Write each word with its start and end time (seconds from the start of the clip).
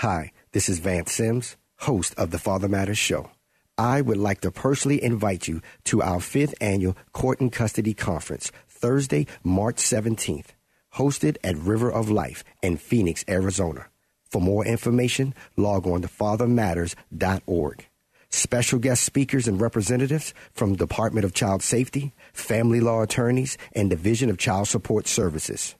Hi, 0.00 0.32
this 0.52 0.68
is 0.68 0.78
Vance 0.80 1.10
Simms, 1.10 1.56
host 1.78 2.14
of 2.18 2.30
the 2.30 2.38
Father 2.38 2.68
Matters 2.68 2.98
Show. 2.98 3.30
I 3.78 4.02
would 4.02 4.18
like 4.18 4.42
to 4.42 4.50
personally 4.50 5.02
invite 5.02 5.48
you 5.48 5.62
to 5.84 6.02
our 6.02 6.20
fifth 6.20 6.54
annual 6.60 6.98
Court 7.14 7.40
and 7.40 7.50
Custody 7.50 7.94
Conference, 7.94 8.52
Thursday, 8.68 9.26
March 9.42 9.76
17th, 9.76 10.48
hosted 10.96 11.38
at 11.42 11.56
River 11.56 11.90
of 11.90 12.10
Life 12.10 12.44
in 12.60 12.76
Phoenix, 12.76 13.24
Arizona. 13.26 13.86
For 14.28 14.38
more 14.38 14.66
information, 14.66 15.32
log 15.56 15.86
on 15.86 16.02
to 16.02 16.08
fathermatters.org. 16.08 17.86
Special 18.28 18.78
guest 18.78 19.02
speakers 19.02 19.48
and 19.48 19.58
representatives 19.58 20.34
from 20.52 20.76
Department 20.76 21.24
of 21.24 21.32
Child 21.32 21.62
Safety, 21.62 22.12
family 22.34 22.80
law 22.80 23.00
attorneys, 23.00 23.56
and 23.72 23.88
Division 23.88 24.28
of 24.28 24.36
Child 24.36 24.68
Support 24.68 25.06
Services. 25.06 25.74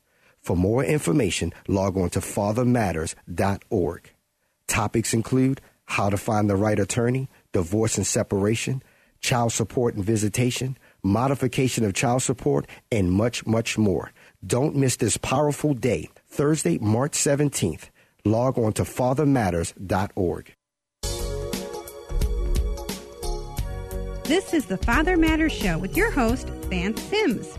For 0.46 0.56
more 0.56 0.84
information, 0.84 1.52
log 1.66 1.96
on 1.96 2.10
to 2.10 2.20
fathermatters.org. 2.20 4.10
Topics 4.68 5.12
include 5.12 5.60
how 5.86 6.08
to 6.08 6.16
find 6.16 6.48
the 6.48 6.54
right 6.54 6.78
attorney, 6.78 7.28
divorce 7.50 7.96
and 7.96 8.06
separation, 8.06 8.80
child 9.18 9.52
support 9.52 9.96
and 9.96 10.04
visitation, 10.04 10.78
modification 11.02 11.84
of 11.84 11.94
child 11.94 12.22
support, 12.22 12.68
and 12.92 13.10
much, 13.10 13.44
much 13.44 13.76
more. 13.76 14.12
Don't 14.46 14.76
miss 14.76 14.94
this 14.94 15.16
powerful 15.16 15.74
day, 15.74 16.10
Thursday, 16.28 16.78
March 16.78 17.14
17th. 17.14 17.88
Log 18.24 18.56
on 18.56 18.72
to 18.74 18.84
fathermatters.org. 18.84 20.54
This 24.22 24.54
is 24.54 24.66
the 24.66 24.78
Father 24.78 25.16
Matters 25.16 25.52
Show 25.52 25.78
with 25.78 25.96
your 25.96 26.12
host, 26.12 26.48
Vance 26.70 27.02
Simms. 27.02 27.58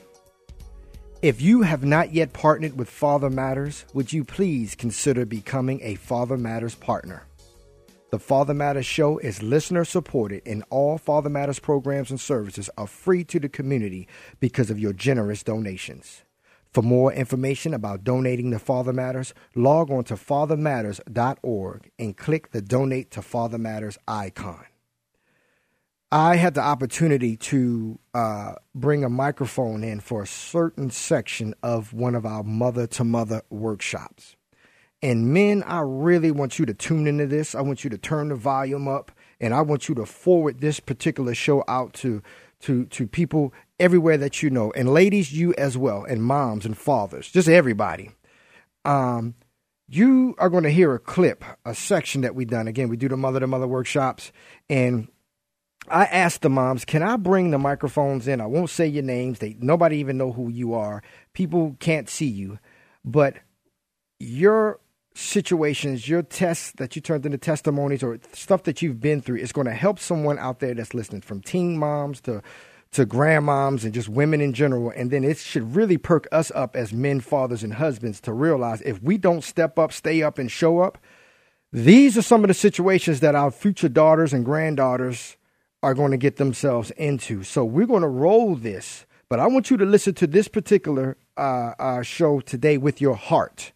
If 1.21 1.39
you 1.39 1.61
have 1.61 1.83
not 1.83 2.15
yet 2.15 2.33
partnered 2.33 2.79
with 2.79 2.89
Father 2.89 3.29
Matters, 3.29 3.85
would 3.93 4.11
you 4.11 4.23
please 4.23 4.73
consider 4.73 5.23
becoming 5.23 5.79
a 5.83 5.93
Father 5.93 6.35
Matters 6.35 6.73
partner? 6.73 7.27
The 8.09 8.17
Father 8.17 8.55
Matters 8.55 8.87
show 8.87 9.19
is 9.19 9.43
listener 9.43 9.85
supported, 9.85 10.41
and 10.47 10.63
all 10.71 10.97
Father 10.97 11.29
Matters 11.29 11.59
programs 11.59 12.09
and 12.09 12.19
services 12.19 12.71
are 12.75 12.87
free 12.87 13.23
to 13.25 13.39
the 13.39 13.49
community 13.49 14.07
because 14.39 14.71
of 14.71 14.79
your 14.79 14.93
generous 14.93 15.43
donations. 15.43 16.23
For 16.73 16.81
more 16.81 17.13
information 17.13 17.75
about 17.75 18.03
donating 18.03 18.49
to 18.49 18.57
Father 18.57 18.91
Matters, 18.91 19.35
log 19.53 19.91
on 19.91 20.03
to 20.05 20.15
fathermatters.org 20.15 21.91
and 21.99 22.17
click 22.17 22.49
the 22.49 22.63
Donate 22.63 23.11
to 23.11 23.21
Father 23.21 23.59
Matters 23.59 23.99
icon. 24.07 24.65
I 26.11 26.35
had 26.35 26.55
the 26.55 26.61
opportunity 26.61 27.37
to 27.37 27.97
uh, 28.13 28.55
bring 28.75 29.05
a 29.05 29.09
microphone 29.09 29.81
in 29.81 30.01
for 30.01 30.23
a 30.23 30.27
certain 30.27 30.89
section 30.89 31.53
of 31.63 31.93
one 31.93 32.15
of 32.15 32.25
our 32.25 32.43
mother 32.43 32.85
to 32.87 33.05
mother 33.05 33.43
workshops. 33.49 34.35
And 35.01 35.33
men, 35.33 35.63
I 35.63 35.79
really 35.79 36.29
want 36.29 36.59
you 36.59 36.65
to 36.65 36.73
tune 36.73 37.07
into 37.07 37.27
this. 37.27 37.55
I 37.55 37.61
want 37.61 37.85
you 37.85 37.89
to 37.89 37.97
turn 37.97 38.27
the 38.27 38.35
volume 38.35 38.89
up, 38.89 39.11
and 39.39 39.53
I 39.53 39.61
want 39.61 39.87
you 39.87 39.95
to 39.95 40.05
forward 40.05 40.59
this 40.59 40.79
particular 40.79 41.33
show 41.33 41.63
out 41.67 41.93
to 41.95 42.21
to 42.61 42.85
to 42.85 43.07
people 43.07 43.53
everywhere 43.79 44.17
that 44.17 44.43
you 44.43 44.49
know, 44.51 44.71
and 44.73 44.93
ladies, 44.93 45.33
you 45.33 45.55
as 45.57 45.77
well, 45.77 46.03
and 46.03 46.23
moms 46.23 46.65
and 46.65 46.77
fathers, 46.77 47.31
just 47.31 47.47
everybody. 47.47 48.11
Um, 48.85 49.33
you 49.87 50.35
are 50.37 50.49
going 50.49 50.63
to 50.63 50.69
hear 50.69 50.93
a 50.93 50.99
clip, 50.99 51.43
a 51.65 51.73
section 51.73 52.21
that 52.21 52.35
we've 52.35 52.47
done. 52.47 52.67
Again, 52.67 52.87
we 52.89 52.97
do 52.97 53.09
the 53.09 53.17
mother 53.17 53.39
to 53.39 53.47
mother 53.47 53.67
workshops, 53.67 54.31
and 54.69 55.07
I 55.89 56.05
asked 56.05 56.41
the 56.41 56.49
moms, 56.49 56.85
"Can 56.85 57.03
I 57.03 57.17
bring 57.17 57.51
the 57.51 57.57
microphones 57.57 58.27
in? 58.27 58.39
I 58.39 58.45
won't 58.45 58.69
say 58.69 58.87
your 58.87 59.03
names. 59.03 59.39
They 59.39 59.55
nobody 59.59 59.97
even 59.97 60.17
know 60.17 60.31
who 60.31 60.49
you 60.49 60.73
are. 60.73 61.01
People 61.33 61.75
can't 61.79 62.09
see 62.09 62.27
you, 62.27 62.59
but 63.03 63.35
your 64.19 64.79
situations, 65.13 66.07
your 66.07 66.21
tests 66.21 66.71
that 66.73 66.95
you 66.95 67.01
turned 67.01 67.25
into 67.25 67.37
testimonies 67.37 68.03
or 68.03 68.19
stuff 68.31 68.63
that 68.63 68.81
you've 68.81 69.01
been 69.01 69.21
through 69.21 69.37
is 69.37 69.51
going 69.51 69.67
to 69.67 69.73
help 69.73 69.99
someone 69.99 70.39
out 70.39 70.59
there 70.59 70.73
that's 70.73 70.93
listening, 70.93 71.21
from 71.21 71.41
teen 71.41 71.77
moms 71.77 72.21
to 72.21 72.41
to 72.91 73.05
grandmoms 73.05 73.83
and 73.83 73.93
just 73.93 74.09
women 74.09 74.41
in 74.41 74.53
general. 74.53 74.91
And 74.95 75.11
then 75.11 75.23
it 75.23 75.37
should 75.37 75.75
really 75.75 75.97
perk 75.97 76.27
us 76.31 76.51
up 76.53 76.75
as 76.75 76.93
men, 76.93 77.21
fathers, 77.21 77.63
and 77.63 77.73
husbands 77.75 78.19
to 78.21 78.33
realize 78.33 78.81
if 78.81 79.01
we 79.01 79.17
don't 79.17 79.43
step 79.43 79.79
up, 79.79 79.93
stay 79.93 80.21
up, 80.21 80.37
and 80.37 80.51
show 80.51 80.79
up, 80.79 80.97
these 81.71 82.17
are 82.17 82.21
some 82.21 82.43
of 82.43 82.49
the 82.49 82.53
situations 82.53 83.21
that 83.21 83.33
our 83.33 83.49
future 83.49 83.87
daughters 83.87 84.33
and 84.33 84.43
granddaughters 84.43 85.37
are 85.83 85.93
going 85.93 86.11
to 86.11 86.17
get 86.17 86.37
themselves 86.37 86.91
into. 86.91 87.43
So 87.43 87.65
we're 87.65 87.87
going 87.87 88.01
to 88.03 88.07
roll 88.07 88.55
this, 88.55 89.05
but 89.29 89.39
I 89.39 89.47
want 89.47 89.69
you 89.69 89.77
to 89.77 89.85
listen 89.85 90.13
to 90.15 90.27
this 90.27 90.47
particular 90.47 91.17
uh, 91.37 91.73
uh, 91.79 92.01
show 92.03 92.39
today 92.39 92.77
with 92.77 93.01
your 93.01 93.15
heart. 93.15 93.71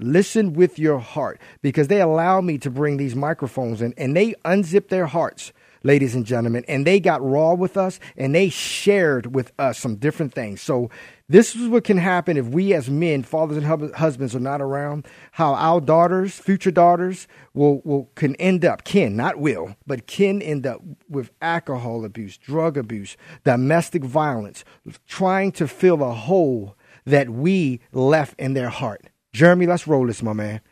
Listen 0.00 0.52
with 0.52 0.78
your 0.78 1.00
heart 1.00 1.40
because 1.60 1.88
they 1.88 2.00
allow 2.00 2.40
me 2.40 2.56
to 2.58 2.70
bring 2.70 2.96
these 2.96 3.16
microphones 3.16 3.82
in 3.82 3.92
and 3.96 4.16
they 4.16 4.32
unzip 4.44 4.88
their 4.88 5.06
hearts 5.06 5.52
ladies 5.82 6.14
and 6.14 6.26
gentlemen, 6.26 6.64
and 6.68 6.86
they 6.86 7.00
got 7.00 7.24
raw 7.24 7.54
with 7.54 7.76
us 7.76 8.00
and 8.16 8.34
they 8.34 8.48
shared 8.48 9.34
with 9.34 9.52
us 9.58 9.78
some 9.78 9.96
different 9.96 10.34
things. 10.34 10.60
So, 10.60 10.90
this 11.30 11.54
is 11.54 11.68
what 11.68 11.84
can 11.84 11.98
happen 11.98 12.38
if 12.38 12.46
we 12.46 12.72
as 12.72 12.88
men, 12.88 13.22
fathers 13.22 13.58
and 13.58 13.94
husbands, 13.94 14.34
are 14.34 14.40
not 14.40 14.62
around. 14.62 15.06
How 15.32 15.52
our 15.52 15.78
daughters, 15.78 16.38
future 16.38 16.70
daughters, 16.70 17.28
will, 17.52 17.82
will 17.84 18.10
can 18.14 18.34
end 18.36 18.64
up, 18.64 18.84
can 18.84 19.14
not 19.14 19.38
will, 19.38 19.76
but 19.86 20.06
can 20.06 20.40
end 20.40 20.66
up 20.66 20.80
with 21.06 21.30
alcohol 21.42 22.06
abuse, 22.06 22.38
drug 22.38 22.78
abuse, 22.78 23.18
domestic 23.44 24.04
violence, 24.04 24.64
trying 25.06 25.52
to 25.52 25.68
fill 25.68 26.02
a 26.02 26.14
hole 26.14 26.74
that 27.04 27.28
we 27.28 27.80
left 27.92 28.38
in 28.40 28.54
their 28.54 28.70
heart. 28.70 29.02
Jeremy, 29.34 29.66
let's 29.66 29.86
roll 29.86 30.06
this, 30.06 30.22
my 30.22 30.32
man. 30.32 30.62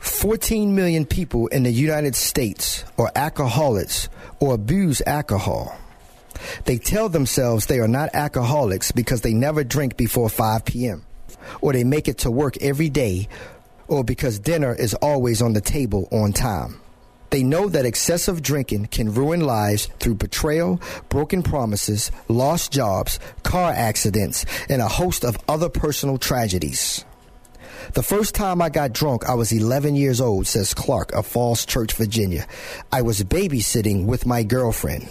14 0.00 0.74
million 0.74 1.04
people 1.04 1.46
in 1.48 1.62
the 1.62 1.70
United 1.70 2.14
States 2.14 2.84
are 2.96 3.10
alcoholics 3.14 4.08
or 4.40 4.54
abuse 4.54 5.02
alcohol. 5.06 5.76
They 6.64 6.78
tell 6.78 7.08
themselves 7.08 7.66
they 7.66 7.80
are 7.80 7.88
not 7.88 8.14
alcoholics 8.14 8.92
because 8.92 9.22
they 9.22 9.34
never 9.34 9.64
drink 9.64 9.96
before 9.96 10.28
5 10.28 10.64
p.m., 10.64 11.04
or 11.60 11.72
they 11.72 11.84
make 11.84 12.08
it 12.08 12.18
to 12.18 12.30
work 12.30 12.56
every 12.62 12.88
day, 12.88 13.28
or 13.88 14.04
because 14.04 14.38
dinner 14.38 14.74
is 14.74 14.94
always 14.94 15.42
on 15.42 15.52
the 15.52 15.60
table 15.60 16.08
on 16.12 16.32
time. 16.32 16.80
They 17.30 17.42
know 17.42 17.68
that 17.68 17.84
excessive 17.84 18.40
drinking 18.40 18.86
can 18.86 19.12
ruin 19.12 19.40
lives 19.40 19.86
through 19.98 20.14
betrayal, 20.14 20.80
broken 21.08 21.42
promises, 21.42 22.10
lost 22.28 22.72
jobs, 22.72 23.18
car 23.42 23.70
accidents, 23.72 24.46
and 24.68 24.80
a 24.80 24.88
host 24.88 25.24
of 25.24 25.36
other 25.46 25.68
personal 25.68 26.16
tragedies. 26.18 27.04
The 27.94 28.02
first 28.02 28.34
time 28.34 28.60
I 28.60 28.68
got 28.68 28.92
drunk, 28.92 29.28
I 29.28 29.34
was 29.34 29.52
11 29.52 29.96
years 29.96 30.20
old, 30.20 30.46
says 30.46 30.74
Clark 30.74 31.12
of 31.12 31.26
Falls 31.26 31.64
Church, 31.64 31.92
Virginia. 31.94 32.46
I 32.92 33.02
was 33.02 33.22
babysitting 33.22 34.06
with 34.06 34.26
my 34.26 34.42
girlfriend. 34.42 35.08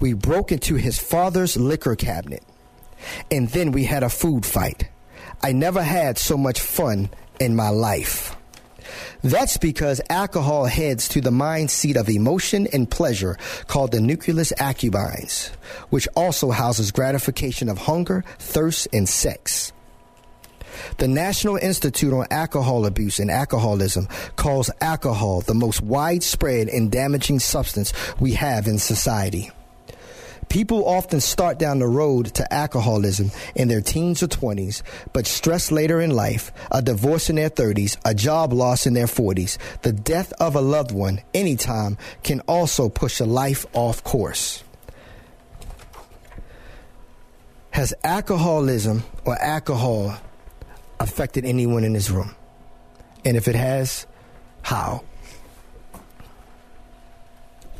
We 0.00 0.14
broke 0.14 0.52
into 0.52 0.76
his 0.76 0.98
father's 0.98 1.56
liquor 1.56 1.96
cabinet. 1.96 2.42
And 3.30 3.48
then 3.48 3.72
we 3.72 3.84
had 3.84 4.02
a 4.02 4.08
food 4.08 4.44
fight. 4.44 4.88
I 5.42 5.52
never 5.52 5.82
had 5.82 6.18
so 6.18 6.36
much 6.36 6.60
fun 6.60 7.10
in 7.38 7.54
my 7.54 7.68
life. 7.68 8.36
That's 9.22 9.56
because 9.56 10.00
alcohol 10.08 10.66
heads 10.66 11.08
to 11.08 11.20
the 11.20 11.30
mind 11.30 11.70
seat 11.70 11.96
of 11.96 12.08
emotion 12.08 12.66
and 12.72 12.90
pleasure 12.90 13.36
called 13.66 13.92
the 13.92 14.00
nucleus 14.00 14.52
accumbens, 14.58 15.50
which 15.90 16.08
also 16.16 16.50
houses 16.50 16.90
gratification 16.90 17.68
of 17.68 17.78
hunger, 17.78 18.24
thirst, 18.38 18.88
and 18.92 19.08
sex. 19.08 19.72
The 20.98 21.08
National 21.08 21.56
Institute 21.56 22.12
on 22.12 22.26
Alcohol 22.30 22.86
Abuse 22.86 23.18
and 23.18 23.30
Alcoholism 23.30 24.08
calls 24.36 24.70
alcohol 24.80 25.40
the 25.40 25.54
most 25.54 25.80
widespread 25.80 26.68
and 26.68 26.90
damaging 26.90 27.38
substance 27.38 27.92
we 28.20 28.32
have 28.34 28.66
in 28.66 28.78
society. 28.78 29.50
People 30.48 30.88
often 30.88 31.20
start 31.20 31.58
down 31.58 31.78
the 31.78 31.86
road 31.86 32.26
to 32.34 32.52
alcoholism 32.52 33.30
in 33.54 33.68
their 33.68 33.82
teens 33.82 34.22
or 34.22 34.28
20s, 34.28 34.82
but 35.12 35.26
stress 35.26 35.70
later 35.70 36.00
in 36.00 36.10
life, 36.10 36.52
a 36.70 36.80
divorce 36.80 37.28
in 37.28 37.36
their 37.36 37.50
30s, 37.50 37.98
a 38.04 38.14
job 38.14 38.52
loss 38.52 38.86
in 38.86 38.94
their 38.94 39.06
40s, 39.06 39.58
the 39.82 39.92
death 39.92 40.32
of 40.40 40.54
a 40.54 40.60
loved 40.60 40.90
one 40.90 41.20
anytime 41.34 41.98
can 42.22 42.40
also 42.40 42.88
push 42.88 43.20
a 43.20 43.26
life 43.26 43.66
off 43.74 44.02
course. 44.04 44.64
Has 47.70 47.92
alcoholism 48.02 49.04
or 49.26 49.36
alcohol 49.36 50.18
affected 51.00 51.44
anyone 51.44 51.84
in 51.84 51.92
this 51.92 52.10
room? 52.10 52.34
And 53.24 53.36
if 53.36 53.48
it 53.48 53.54
has, 53.54 54.06
how? 54.62 55.02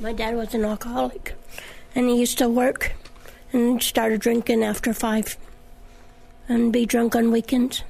My 0.01 0.13
dad 0.13 0.37
was 0.37 0.55
an 0.55 0.65
alcoholic, 0.65 1.35
and 1.95 2.09
he 2.09 2.21
used 2.21 2.39
to 2.39 2.49
work 2.49 2.93
and 3.53 3.83
started 3.83 4.21
drinking 4.21 4.63
after 4.63 4.93
five 4.93 5.37
and 6.49 6.73
be 6.73 6.87
drunk 6.87 7.17
on 7.17 7.31
weekends. 7.31 7.83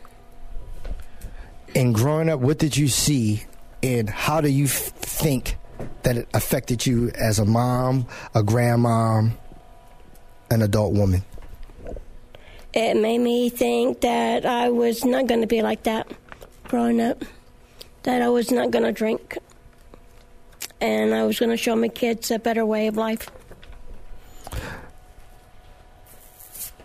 And 1.75 1.95
growing 1.95 2.29
up, 2.29 2.41
what 2.41 2.59
did 2.59 2.77
you 2.77 2.89
see, 2.89 3.45
and 3.83 4.09
how 4.09 4.41
do 4.41 4.49
you 4.49 4.65
f- 4.65 4.71
think 4.71 5.57
that 6.03 6.17
it 6.17 6.29
affected 6.33 6.87
you 6.87 7.11
as 7.15 7.39
a 7.39 7.45
mom, 7.45 8.07
a 8.35 8.43
grandmom, 8.43 9.33
an 10.51 10.63
adult 10.63 10.95
woman? 10.95 11.23
It 12.75 12.97
made 12.97 13.19
me 13.19 13.49
think 13.49 14.03
that 14.03 14.45
I 14.45 14.69
was 14.71 15.05
not 15.05 15.27
going 15.27 15.41
to 15.41 15.47
be 15.47 15.63
like 15.63 15.85
that 15.85 16.07
growing 16.65 17.01
up, 17.01 17.25
that 18.03 18.21
I 18.23 18.29
was 18.29 18.51
not 18.51 18.71
going 18.71 18.85
to 18.85 18.93
drink, 18.93 19.39
and 20.81 21.15
I 21.15 21.25
was 21.25 21.39
going 21.39 21.51
to 21.51 21.57
show 21.57 21.75
my 21.75 21.89
kids 21.89 22.31
a 22.31 22.39
better 22.39 22.65
way 22.67 22.87
of 22.87 22.97
life. 22.97 23.29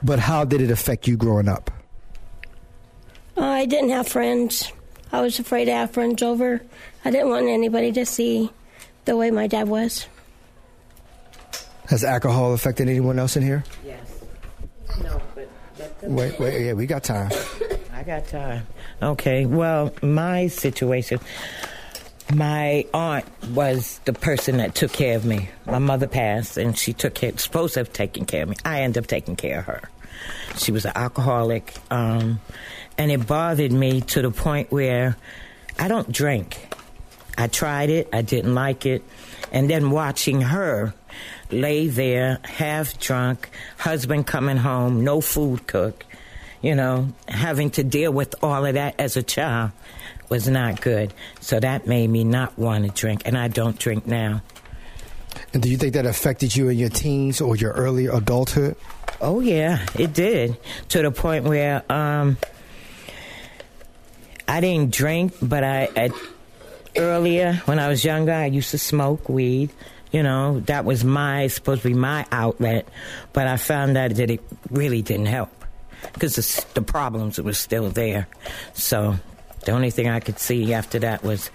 But 0.01 0.19
how 0.19 0.43
did 0.45 0.61
it 0.61 0.71
affect 0.71 1.07
you 1.07 1.15
growing 1.15 1.47
up? 1.47 1.71
Uh, 3.37 3.45
I 3.45 3.65
didn't 3.65 3.89
have 3.89 4.07
friends. 4.07 4.71
I 5.11 5.21
was 5.21 5.39
afraid 5.39 5.65
to 5.65 5.71
have 5.73 5.91
friends 5.91 6.21
over. 6.21 6.61
I 7.05 7.11
didn't 7.11 7.29
want 7.29 7.47
anybody 7.47 7.91
to 7.93 8.05
see 8.05 8.51
the 9.05 9.15
way 9.15 9.31
my 9.31 9.47
dad 9.47 9.67
was. 9.67 10.07
Has 11.87 12.03
alcohol 12.03 12.53
affected 12.53 12.89
anyone 12.89 13.19
else 13.19 13.35
in 13.35 13.43
here? 13.43 13.63
Yes. 13.85 13.99
No, 15.03 15.21
but 15.32 15.32
Wait, 16.05 16.39
wait, 16.39 16.65
yeah, 16.65 16.73
we 16.73 16.85
got 16.85 17.03
time. 17.03 17.31
I 17.93 18.03
got 18.03 18.27
time. 18.27 18.67
Okay. 19.01 19.45
Well, 19.45 19.93
my 20.01 20.47
situation. 20.47 21.19
My 22.33 22.85
aunt 22.93 23.25
was 23.51 23.99
the 24.05 24.13
person 24.13 24.57
that 24.57 24.75
took 24.75 24.91
care 24.91 25.15
of 25.15 25.25
me. 25.25 25.49
My 25.65 25.79
mother 25.79 26.07
passed, 26.07 26.57
and 26.57 26.77
she 26.77 26.93
took 26.93 27.13
care, 27.13 27.37
supposed 27.37 27.75
to 27.75 27.81
have 27.81 27.93
taken 27.93 28.25
care 28.25 28.43
of 28.43 28.49
me. 28.49 28.55
I 28.65 28.81
ended 28.81 29.03
up 29.03 29.07
taking 29.07 29.35
care 29.35 29.59
of 29.59 29.65
her. 29.65 29.81
She 30.57 30.71
was 30.71 30.85
an 30.85 30.93
alcoholic, 30.95 31.73
um, 31.91 32.39
and 32.97 33.11
it 33.11 33.27
bothered 33.27 33.71
me 33.71 34.01
to 34.01 34.21
the 34.21 34.31
point 34.31 34.71
where 34.71 35.17
I 35.77 35.87
don't 35.87 36.11
drink. 36.11 36.73
I 37.37 37.47
tried 37.47 37.89
it, 37.89 38.09
I 38.13 38.21
didn't 38.21 38.53
like 38.53 38.85
it, 38.85 39.03
and 39.51 39.69
then 39.69 39.91
watching 39.91 40.41
her 40.41 40.93
lay 41.51 41.87
there, 41.87 42.39
half 42.43 42.99
drunk, 42.99 43.49
husband 43.77 44.27
coming 44.27 44.57
home, 44.57 45.03
no 45.03 45.21
food 45.21 45.67
cooked, 45.67 46.05
you 46.61 46.75
know, 46.75 47.09
having 47.27 47.69
to 47.71 47.83
deal 47.83 48.11
with 48.11 48.35
all 48.43 48.65
of 48.65 48.73
that 48.75 48.95
as 48.99 49.17
a 49.17 49.23
child 49.23 49.71
was 50.29 50.47
not 50.47 50.81
good. 50.81 51.13
So 51.41 51.59
that 51.59 51.87
made 51.87 52.09
me 52.09 52.23
not 52.23 52.57
want 52.57 52.85
to 52.85 52.91
drink, 52.91 53.23
and 53.25 53.37
I 53.37 53.47
don't 53.47 53.77
drink 53.77 54.07
now. 54.07 54.41
And 55.53 55.61
do 55.61 55.69
you 55.69 55.77
think 55.77 55.93
that 55.93 56.05
affected 56.05 56.55
you 56.55 56.69
in 56.69 56.77
your 56.77 56.89
teens 56.89 57.41
or 57.41 57.55
your 57.55 57.71
early 57.73 58.07
adulthood? 58.07 58.75
Oh 59.21 59.39
yeah, 59.39 59.85
it 59.97 60.13
did 60.13 60.57
to 60.89 61.01
the 61.01 61.11
point 61.11 61.45
where 61.45 61.83
um, 61.91 62.37
I 64.47 64.61
didn't 64.61 64.91
drink, 64.91 65.33
but 65.41 65.63
I, 65.63 65.89
I 65.95 66.09
earlier 66.95 67.61
when 67.65 67.79
I 67.79 67.87
was 67.87 68.03
younger, 68.03 68.33
I 68.33 68.47
used 68.47 68.71
to 68.71 68.77
smoke 68.77 69.29
weed. 69.29 69.71
You 70.13 70.21
know, 70.21 70.59
that 70.61 70.85
was 70.85 71.03
my 71.03 71.47
supposed 71.47 71.81
to 71.81 71.89
be 71.89 71.95
my 71.95 72.25
outlet, 72.31 72.87
but 73.33 73.47
I 73.47 73.57
found 73.57 73.97
out 73.97 74.11
that 74.11 74.29
it 74.29 74.41
really 74.69 75.01
didn't 75.01 75.25
help 75.25 75.49
because 76.13 76.35
the, 76.35 76.65
the 76.75 76.81
problems 76.83 77.41
were 77.41 77.53
still 77.53 77.89
there. 77.89 78.27
So 78.73 79.15
the 79.65 79.71
only 79.71 79.89
thing 79.89 80.07
I 80.07 80.19
could 80.19 80.37
see 80.37 80.71
after 80.71 80.99
that 80.99 81.23
was 81.23 81.49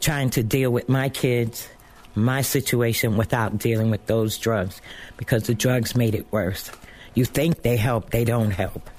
trying 0.00 0.28
to 0.30 0.42
deal 0.42 0.70
with 0.70 0.90
my 0.90 1.08
kids, 1.08 1.68
my 2.14 2.42
situation 2.42 3.16
without 3.16 3.56
dealing 3.56 3.90
with 3.90 4.04
those 4.06 4.36
drugs 4.36 4.82
because 5.16 5.44
the 5.44 5.54
drugs 5.54 5.96
made 5.96 6.14
it 6.14 6.30
worse. 6.30 6.70
You 7.14 7.24
think 7.24 7.62
they 7.62 7.78
help, 7.78 8.10
they 8.10 8.26
don't 8.26 8.50
help. 8.50 8.90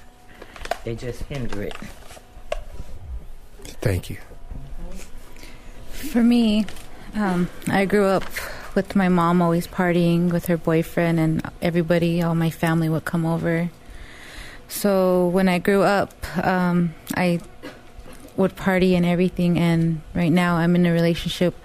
They 0.82 0.96
just 0.96 1.22
hinder 1.22 1.62
it. 1.62 1.74
Thank 3.80 4.10
you. 4.10 4.16
For 5.90 6.22
me, 6.22 6.66
um, 7.14 7.48
I 7.68 7.84
grew 7.84 8.06
up 8.06 8.24
with 8.78 8.94
my 8.94 9.08
mom 9.08 9.42
always 9.42 9.66
partying 9.66 10.30
with 10.30 10.46
her 10.46 10.56
boyfriend, 10.56 11.18
and 11.18 11.42
everybody, 11.60 12.22
all 12.22 12.36
my 12.36 12.48
family 12.48 12.88
would 12.88 13.04
come 13.04 13.26
over. 13.26 13.68
So 14.68 15.26
when 15.30 15.48
I 15.48 15.58
grew 15.58 15.82
up, 15.82 16.14
um, 16.46 16.94
I 17.16 17.40
would 18.36 18.54
party 18.54 18.94
and 18.94 19.04
everything, 19.04 19.58
and 19.58 20.00
right 20.14 20.30
now 20.30 20.58
I'm 20.58 20.76
in 20.76 20.86
a 20.86 20.92
relationship 20.92 21.56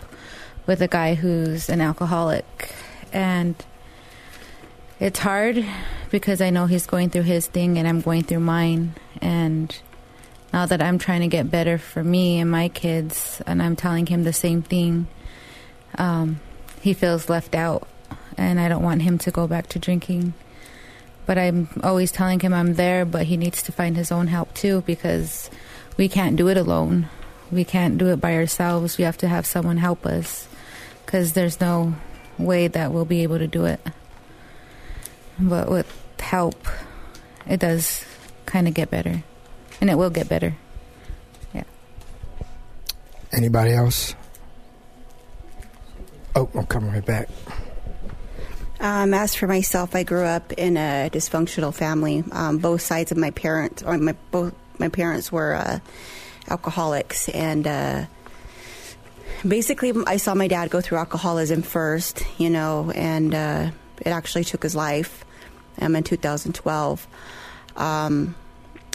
with 0.66 0.82
a 0.82 0.88
guy 0.88 1.14
who's 1.14 1.70
an 1.70 1.82
alcoholic. 1.82 2.74
And 3.12 3.54
it's 5.00 5.20
hard 5.20 5.64
because 6.10 6.42
I 6.42 6.50
know 6.50 6.66
he's 6.66 6.88
going 6.88 7.12
through 7.12 7.30
his 7.30 7.46
thing 7.46 7.78
and 7.78 7.88
I'm 7.88 8.02
going 8.02 8.24
through 8.24 8.40
mine. 8.40 8.96
And 9.22 9.70
now 10.52 10.66
that 10.66 10.82
I'm 10.82 10.98
trying 10.98 11.22
to 11.22 11.28
get 11.28 11.52
better 11.52 11.78
for 11.78 12.04
me 12.04 12.40
and 12.40 12.50
my 12.50 12.70
kids, 12.70 13.40
and 13.46 13.62
I'm 13.62 13.76
telling 13.76 14.08
him 14.08 14.24
the 14.24 14.34
same 14.34 14.64
thing, 14.64 15.06
um, 16.00 16.40
he 16.84 16.94
feels 16.94 17.30
left 17.30 17.56
out, 17.56 17.88
and 18.38 18.60
I 18.60 18.68
don't 18.68 18.84
want 18.84 19.04
him 19.04 19.18
to 19.20 19.32
go 19.32 19.48
back 19.48 19.68
to 19.68 19.80
drinking. 19.80 20.34
But 21.26 21.38
I'm 21.38 21.70
always 21.82 22.12
telling 22.12 22.42
him 22.42 22.54
I'm 22.54 22.74
there, 22.74 23.06
but 23.06 23.28
he 23.28 23.38
needs 23.38 23.64
to 23.64 23.72
find 23.72 23.96
his 23.96 24.12
own 24.12 24.28
help 24.28 24.54
too 24.54 24.84
because 24.86 25.50
we 25.96 26.10
can't 26.10 26.36
do 26.36 26.50
it 26.50 26.58
alone. 26.58 27.08
We 27.54 27.64
can't 27.64 27.98
do 27.98 28.08
it 28.08 28.18
by 28.18 28.36
ourselves. 28.36 28.98
We 28.98 29.06
have 29.06 29.16
to 29.20 29.30
have 29.30 29.46
someone 29.46 29.78
help 29.78 30.06
us 30.06 30.46
because 31.06 31.32
there's 31.32 31.62
no 31.62 31.96
way 32.38 32.68
that 32.68 32.92
we'll 32.92 33.06
be 33.06 33.24
able 33.24 33.38
to 33.38 33.48
do 33.48 33.64
it. 33.64 33.80
But 35.40 35.72
with 35.72 35.88
help, 36.20 36.68
it 37.48 37.62
does 37.62 38.04
kind 38.46 38.68
of 38.68 38.74
get 38.74 38.90
better 38.90 39.24
and 39.80 39.90
it 39.90 39.98
will 39.98 40.10
get 40.10 40.28
better. 40.28 40.54
Yeah. 41.54 41.64
Anybody 43.32 43.72
else? 43.72 44.16
Oh, 46.36 46.50
I'm 46.56 46.66
coming 46.66 46.92
right 46.92 47.06
back. 47.06 47.30
Um, 48.80 49.14
as 49.14 49.36
for 49.36 49.48
myself, 49.48 49.96
I 49.96 50.04
grew 50.04 50.26
up 50.26 50.52
in 50.54 50.78
a 50.78 51.10
dysfunctional 51.12 51.74
family. 51.74 52.24
Um, 52.32 52.58
both 52.58 52.82
sides 52.82 53.12
of 53.12 53.18
my 53.18 53.32
parents, 53.32 53.84
or 53.84 53.98
my 53.98 54.16
both 54.32 54.54
my 54.80 54.90
parents 54.90 55.32
were 55.32 55.54
uh, 55.54 55.80
alcoholics, 56.50 57.30
and 57.30 57.68
uh, 57.68 58.06
basically, 59.48 59.94
I 60.08 60.18
saw 60.18 60.34
my 60.34 60.48
dad 60.48 60.70
go 60.70 60.82
through 60.82 60.98
alcoholism 60.98 61.62
first, 61.62 62.26
you 62.40 62.50
know, 62.50 62.92
and 62.92 63.34
uh, 63.34 63.72
it 64.02 64.10
actually 64.10 64.44
took 64.44 64.64
his 64.64 64.76
life 64.76 65.24
um, 65.80 65.96
in 65.96 66.04
2012. 66.04 67.08
Um, 67.78 68.36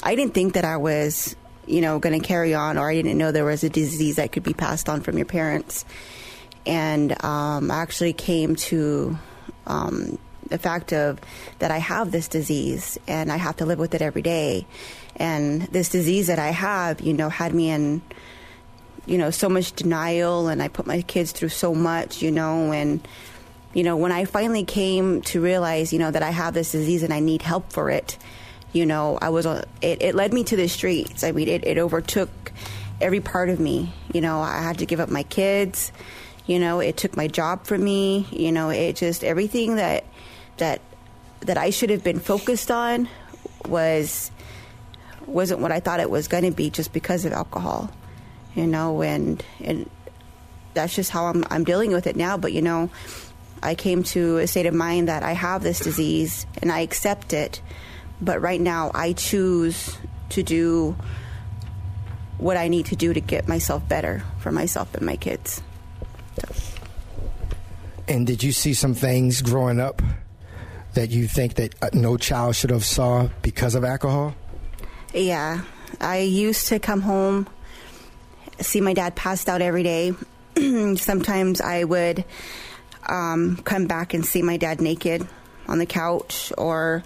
I 0.02 0.14
didn't 0.16 0.34
think 0.34 0.54
that 0.54 0.64
I 0.64 0.76
was, 0.76 1.36
you 1.66 1.80
know, 1.80 1.98
going 1.98 2.20
to 2.20 2.26
carry 2.26 2.52
on, 2.52 2.78
or 2.78 2.90
I 2.90 2.94
didn't 2.94 3.16
know 3.16 3.30
there 3.30 3.44
was 3.44 3.64
a 3.64 3.70
disease 3.70 4.16
that 4.16 4.32
could 4.32 4.42
be 4.42 4.54
passed 4.54 4.88
on 4.88 5.00
from 5.02 5.16
your 5.16 5.26
parents. 5.26 5.84
And 6.68 7.12
um, 7.24 7.70
I 7.70 7.76
actually 7.76 8.12
came 8.12 8.54
to 8.56 9.18
um, 9.66 10.18
the 10.48 10.58
fact 10.58 10.92
of 10.92 11.18
that 11.58 11.70
I 11.70 11.78
have 11.78 12.12
this 12.12 12.28
disease 12.28 12.98
and 13.08 13.32
I 13.32 13.36
have 13.38 13.56
to 13.56 13.66
live 13.66 13.78
with 13.78 13.94
it 13.94 14.02
every 14.02 14.22
day. 14.22 14.66
And 15.16 15.62
this 15.62 15.88
disease 15.88 16.28
that 16.28 16.38
I 16.38 16.50
have, 16.50 17.00
you 17.00 17.14
know, 17.14 17.30
had 17.30 17.54
me 17.54 17.70
in, 17.70 18.02
you 19.06 19.16
know, 19.18 19.30
so 19.30 19.48
much 19.48 19.72
denial, 19.72 20.48
and 20.48 20.62
I 20.62 20.68
put 20.68 20.86
my 20.86 21.00
kids 21.02 21.32
through 21.32 21.48
so 21.48 21.74
much, 21.74 22.22
you 22.22 22.30
know, 22.30 22.70
and 22.72 23.00
you 23.74 23.82
know, 23.82 23.96
when 23.96 24.12
I 24.12 24.24
finally 24.24 24.64
came 24.64 25.22
to 25.22 25.40
realize, 25.40 25.92
you 25.92 25.98
know, 25.98 26.10
that 26.10 26.22
I 26.22 26.30
have 26.30 26.54
this 26.54 26.72
disease 26.72 27.02
and 27.02 27.12
I 27.12 27.20
need 27.20 27.42
help 27.42 27.72
for 27.72 27.90
it, 27.90 28.16
you 28.72 28.86
know, 28.86 29.18
I 29.20 29.30
was, 29.30 29.46
it, 29.46 29.66
it 29.80 30.14
led 30.14 30.32
me 30.32 30.44
to 30.44 30.56
the 30.56 30.68
streets. 30.68 31.24
I 31.24 31.32
mean, 31.32 31.48
it, 31.48 31.66
it 31.66 31.78
overtook 31.78 32.52
every 33.00 33.20
part 33.20 33.48
of 33.48 33.60
me. 33.60 33.92
You 34.12 34.20
know, 34.20 34.40
I 34.40 34.62
had 34.62 34.78
to 34.78 34.86
give 34.86 35.00
up 35.00 35.08
my 35.08 35.22
kids. 35.22 35.92
You 36.48 36.58
know, 36.58 36.80
it 36.80 36.96
took 36.96 37.14
my 37.14 37.28
job 37.28 37.66
from 37.66 37.84
me. 37.84 38.26
You 38.30 38.50
know, 38.50 38.70
it 38.70 38.96
just 38.96 39.22
everything 39.22 39.76
that 39.76 40.04
that 40.56 40.80
that 41.40 41.58
I 41.58 41.68
should 41.68 41.90
have 41.90 42.02
been 42.02 42.20
focused 42.20 42.70
on 42.70 43.06
was 43.66 44.30
wasn't 45.26 45.60
what 45.60 45.70
I 45.72 45.80
thought 45.80 46.00
it 46.00 46.10
was 46.10 46.26
going 46.26 46.44
to 46.44 46.50
be 46.50 46.70
just 46.70 46.94
because 46.94 47.26
of 47.26 47.34
alcohol. 47.34 47.90
You 48.54 48.66
know, 48.66 49.02
and 49.02 49.44
and 49.60 49.90
that's 50.72 50.94
just 50.94 51.10
how 51.10 51.26
I'm 51.26 51.44
I'm 51.50 51.64
dealing 51.64 51.92
with 51.92 52.06
it 52.06 52.16
now. 52.16 52.38
But 52.38 52.54
you 52.54 52.62
know, 52.62 52.88
I 53.62 53.74
came 53.74 54.02
to 54.04 54.38
a 54.38 54.46
state 54.46 54.64
of 54.64 54.72
mind 54.72 55.08
that 55.08 55.22
I 55.22 55.32
have 55.32 55.62
this 55.62 55.80
disease 55.80 56.46
and 56.62 56.72
I 56.72 56.80
accept 56.80 57.34
it. 57.34 57.60
But 58.22 58.40
right 58.40 58.60
now, 58.60 58.90
I 58.94 59.12
choose 59.12 59.98
to 60.30 60.42
do 60.42 60.96
what 62.38 62.56
I 62.56 62.68
need 62.68 62.86
to 62.86 62.96
do 62.96 63.12
to 63.12 63.20
get 63.20 63.48
myself 63.48 63.86
better 63.86 64.22
for 64.38 64.50
myself 64.50 64.94
and 64.94 65.04
my 65.04 65.16
kids. 65.16 65.60
And 68.08 68.26
did 68.26 68.42
you 68.42 68.52
see 68.52 68.72
some 68.72 68.94
things 68.94 69.42
growing 69.42 69.78
up 69.78 70.00
that 70.94 71.10
you 71.10 71.28
think 71.28 71.54
that 71.54 71.74
uh, 71.82 71.90
no 71.92 72.16
child 72.16 72.56
should 72.56 72.70
have 72.70 72.84
saw 72.84 73.28
because 73.42 73.74
of 73.74 73.84
alcohol? 73.84 74.34
Yeah, 75.12 75.62
I 76.00 76.20
used 76.20 76.68
to 76.68 76.78
come 76.78 77.02
home, 77.02 77.48
see 78.60 78.80
my 78.80 78.94
dad 78.94 79.14
passed 79.14 79.48
out 79.48 79.60
every 79.60 79.82
day. 79.82 80.14
Sometimes 80.96 81.60
I 81.60 81.84
would 81.84 82.24
um, 83.06 83.58
come 83.64 83.86
back 83.86 84.14
and 84.14 84.24
see 84.24 84.42
my 84.42 84.56
dad 84.56 84.80
naked 84.80 85.26
on 85.66 85.78
the 85.78 85.86
couch, 85.86 86.50
or 86.56 87.04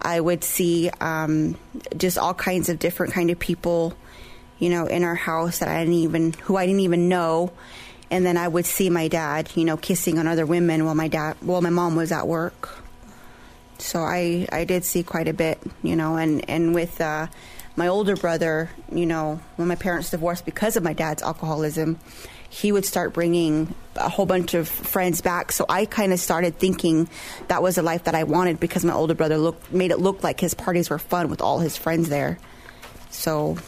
I 0.00 0.20
would 0.20 0.44
see 0.44 0.90
um, 1.00 1.56
just 1.96 2.18
all 2.18 2.34
kinds 2.34 2.68
of 2.68 2.78
different 2.78 3.12
kind 3.12 3.30
of 3.30 3.38
people, 3.38 3.96
you 4.60 4.70
know, 4.70 4.86
in 4.86 5.02
our 5.02 5.16
house 5.16 5.58
that 5.58 5.68
I 5.68 5.80
didn't 5.80 5.94
even 5.94 6.32
who 6.34 6.56
I 6.56 6.66
didn't 6.66 6.82
even 6.82 7.08
know. 7.08 7.52
And 8.10 8.24
then 8.24 8.36
I 8.36 8.46
would 8.46 8.66
see 8.66 8.88
my 8.88 9.08
dad, 9.08 9.50
you 9.54 9.64
know, 9.64 9.76
kissing 9.76 10.18
on 10.18 10.28
other 10.28 10.46
women 10.46 10.84
while 10.84 10.94
my 10.94 11.08
dad, 11.08 11.36
while 11.40 11.60
my 11.60 11.70
mom 11.70 11.96
was 11.96 12.12
at 12.12 12.26
work. 12.26 12.82
So 13.78 14.00
I, 14.00 14.46
I 14.52 14.64
did 14.64 14.84
see 14.84 15.02
quite 15.02 15.28
a 15.28 15.34
bit, 15.34 15.60
you 15.82 15.96
know, 15.96 16.16
and 16.16 16.48
and 16.48 16.74
with 16.74 17.00
uh, 17.00 17.26
my 17.76 17.88
older 17.88 18.16
brother, 18.16 18.70
you 18.90 19.06
know, 19.06 19.40
when 19.56 19.68
my 19.68 19.74
parents 19.74 20.10
divorced 20.10 20.44
because 20.44 20.76
of 20.76 20.82
my 20.82 20.94
dad's 20.94 21.22
alcoholism, 21.22 21.98
he 22.48 22.72
would 22.72 22.86
start 22.86 23.12
bringing 23.12 23.74
a 23.96 24.08
whole 24.08 24.24
bunch 24.24 24.54
of 24.54 24.68
friends 24.68 25.20
back. 25.20 25.52
So 25.52 25.66
I 25.68 25.84
kind 25.84 26.12
of 26.12 26.20
started 26.20 26.58
thinking 26.58 27.08
that 27.48 27.62
was 27.62 27.74
the 27.74 27.82
life 27.82 28.04
that 28.04 28.14
I 28.14 28.24
wanted 28.24 28.60
because 28.60 28.84
my 28.84 28.94
older 28.94 29.14
brother 29.14 29.36
looked 29.36 29.72
made 29.72 29.90
it 29.90 29.98
look 29.98 30.22
like 30.22 30.40
his 30.40 30.54
parties 30.54 30.88
were 30.88 30.98
fun 30.98 31.28
with 31.28 31.42
all 31.42 31.58
his 31.58 31.76
friends 31.76 32.08
there. 32.08 32.38
So 33.10 33.58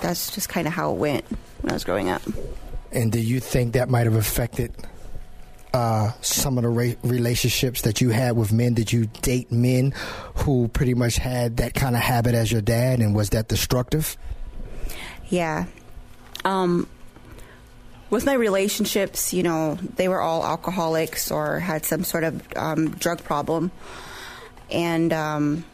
that's 0.00 0.32
just 0.32 0.48
kind 0.48 0.66
of 0.66 0.72
how 0.72 0.92
it 0.92 0.98
went 0.98 1.24
when 1.62 1.70
I 1.70 1.74
was 1.74 1.84
growing 1.84 2.08
up. 2.08 2.22
And 2.92 3.12
do 3.12 3.20
you 3.20 3.40
think 3.40 3.74
that 3.74 3.88
might 3.88 4.04
have 4.04 4.14
affected 4.14 4.72
uh, 5.74 6.12
some 6.20 6.56
of 6.56 6.62
the 6.62 6.70
ra- 6.70 6.94
relationships 7.02 7.82
that 7.82 8.00
you 8.00 8.10
had 8.10 8.36
with 8.36 8.52
men? 8.52 8.74
Did 8.74 8.92
you 8.92 9.06
date 9.22 9.52
men 9.52 9.92
who 10.36 10.68
pretty 10.68 10.94
much 10.94 11.16
had 11.16 11.58
that 11.58 11.74
kind 11.74 11.94
of 11.94 12.02
habit 12.02 12.34
as 12.34 12.50
your 12.50 12.62
dad, 12.62 13.00
and 13.00 13.14
was 13.14 13.30
that 13.30 13.48
destructive? 13.48 14.16
Yeah. 15.28 15.66
Um, 16.44 16.88
with 18.08 18.24
my 18.24 18.34
relationships, 18.34 19.34
you 19.34 19.42
know, 19.42 19.74
they 19.96 20.08
were 20.08 20.20
all 20.20 20.44
alcoholics 20.44 21.30
or 21.30 21.58
had 21.58 21.84
some 21.84 22.04
sort 22.04 22.24
of 22.24 22.42
um, 22.56 22.90
drug 22.90 23.22
problem. 23.24 23.72
And 24.70 25.12
um, 25.12 25.64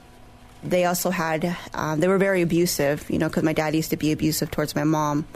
they 0.62 0.84
also 0.86 1.10
had, 1.10 1.56
uh, 1.74 1.96
they 1.96 2.08
were 2.08 2.18
very 2.18 2.42
abusive, 2.42 3.08
you 3.10 3.18
know, 3.18 3.28
because 3.28 3.42
my 3.42 3.52
dad 3.52 3.74
used 3.74 3.90
to 3.90 3.96
be 3.96 4.12
abusive 4.12 4.50
towards 4.50 4.74
my 4.74 4.84
mom. 4.84 5.26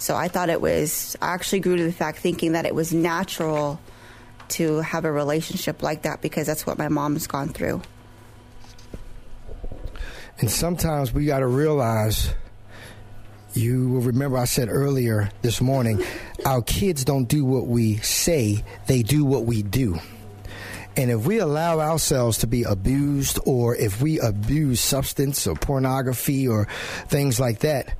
So 0.00 0.16
I 0.16 0.28
thought 0.28 0.48
it 0.48 0.62
was, 0.62 1.14
I 1.20 1.34
actually 1.34 1.60
grew 1.60 1.76
to 1.76 1.84
the 1.84 1.92
fact 1.92 2.18
thinking 2.18 2.52
that 2.52 2.64
it 2.64 2.74
was 2.74 2.90
natural 2.90 3.78
to 4.48 4.78
have 4.78 5.04
a 5.04 5.12
relationship 5.12 5.82
like 5.82 6.02
that 6.02 6.22
because 6.22 6.46
that's 6.46 6.66
what 6.66 6.78
my 6.78 6.88
mom 6.88 7.12
has 7.12 7.26
gone 7.26 7.50
through. 7.50 7.82
And 10.38 10.50
sometimes 10.50 11.12
we 11.12 11.26
got 11.26 11.40
to 11.40 11.46
realize 11.46 12.32
you 13.52 13.90
will 13.90 14.00
remember 14.00 14.38
I 14.38 14.46
said 14.46 14.70
earlier 14.70 15.28
this 15.42 15.60
morning, 15.60 16.02
our 16.46 16.62
kids 16.62 17.04
don't 17.04 17.28
do 17.28 17.44
what 17.44 17.66
we 17.66 17.96
say, 17.96 18.64
they 18.86 19.02
do 19.02 19.26
what 19.26 19.44
we 19.44 19.62
do. 19.62 19.98
And 20.96 21.10
if 21.10 21.26
we 21.26 21.40
allow 21.40 21.78
ourselves 21.78 22.38
to 22.38 22.46
be 22.46 22.62
abused, 22.62 23.38
or 23.44 23.76
if 23.76 24.00
we 24.00 24.18
abuse 24.18 24.80
substance 24.80 25.46
or 25.46 25.56
pornography 25.56 26.48
or 26.48 26.68
things 27.08 27.38
like 27.38 27.60
that, 27.60 27.96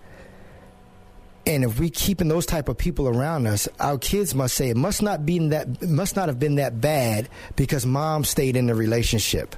and 1.51 1.65
if 1.65 1.81
we 1.81 1.91
keeping 1.91 2.29
those 2.29 2.47
type 2.47 2.69
of 2.69 2.79
people 2.79 3.09
around 3.09 3.49
us, 3.49 3.69
our 3.81 3.99
kids 3.99 4.37
must 4.37 4.55
say 4.55 4.71
it 4.71 4.77
must 4.77 5.03
not 5.03 5.27
be 5.27 5.49
that 5.49 5.83
must 5.83 6.15
not 6.15 6.29
have 6.29 6.39
been 6.39 6.55
that 6.57 6.81
bad 6.81 7.29
because 7.57 7.85
mom 7.85 8.23
stayed 8.23 8.57
in 8.57 8.69
the 8.69 8.75
relationship. 8.75 9.57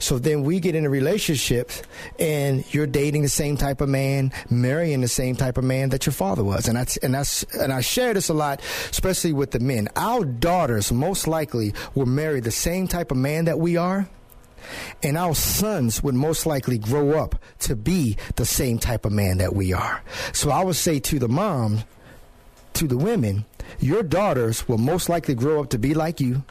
So 0.00 0.18
then 0.18 0.42
we 0.42 0.58
get 0.58 0.74
into 0.74 0.90
relationships 0.90 1.80
and 2.18 2.64
you're 2.74 2.88
dating 2.88 3.22
the 3.22 3.28
same 3.28 3.56
type 3.56 3.80
of 3.80 3.88
man, 3.88 4.32
marrying 4.50 5.00
the 5.00 5.08
same 5.08 5.36
type 5.36 5.58
of 5.58 5.64
man 5.64 5.90
that 5.90 6.06
your 6.06 6.12
father 6.12 6.42
was. 6.42 6.66
And 6.66 6.76
that's, 6.76 6.96
and 6.96 7.14
that's, 7.14 7.44
and 7.54 7.72
I 7.72 7.82
share 7.82 8.12
this 8.12 8.28
a 8.28 8.34
lot, 8.34 8.60
especially 8.90 9.32
with 9.32 9.52
the 9.52 9.60
men. 9.60 9.88
Our 9.94 10.24
daughters 10.24 10.90
most 10.90 11.28
likely 11.28 11.72
will 11.94 12.06
marry 12.06 12.40
the 12.40 12.50
same 12.50 12.88
type 12.88 13.12
of 13.12 13.16
man 13.16 13.44
that 13.44 13.60
we 13.60 13.76
are. 13.76 14.08
And 15.02 15.16
our 15.16 15.34
sons 15.34 16.02
would 16.02 16.14
most 16.14 16.46
likely 16.46 16.78
grow 16.78 17.18
up 17.18 17.36
to 17.60 17.76
be 17.76 18.16
the 18.36 18.46
same 18.46 18.78
type 18.78 19.04
of 19.04 19.12
man 19.12 19.38
that 19.38 19.54
we 19.54 19.72
are. 19.72 20.02
So 20.32 20.50
I 20.50 20.64
would 20.64 20.76
say 20.76 20.98
to 21.00 21.18
the 21.18 21.28
mom, 21.28 21.84
to 22.74 22.86
the 22.86 22.96
women, 22.96 23.44
your 23.80 24.02
daughters 24.02 24.68
will 24.68 24.78
most 24.78 25.08
likely 25.08 25.34
grow 25.34 25.60
up 25.60 25.70
to 25.70 25.78
be 25.78 25.94
like 25.94 26.20
you 26.20 26.42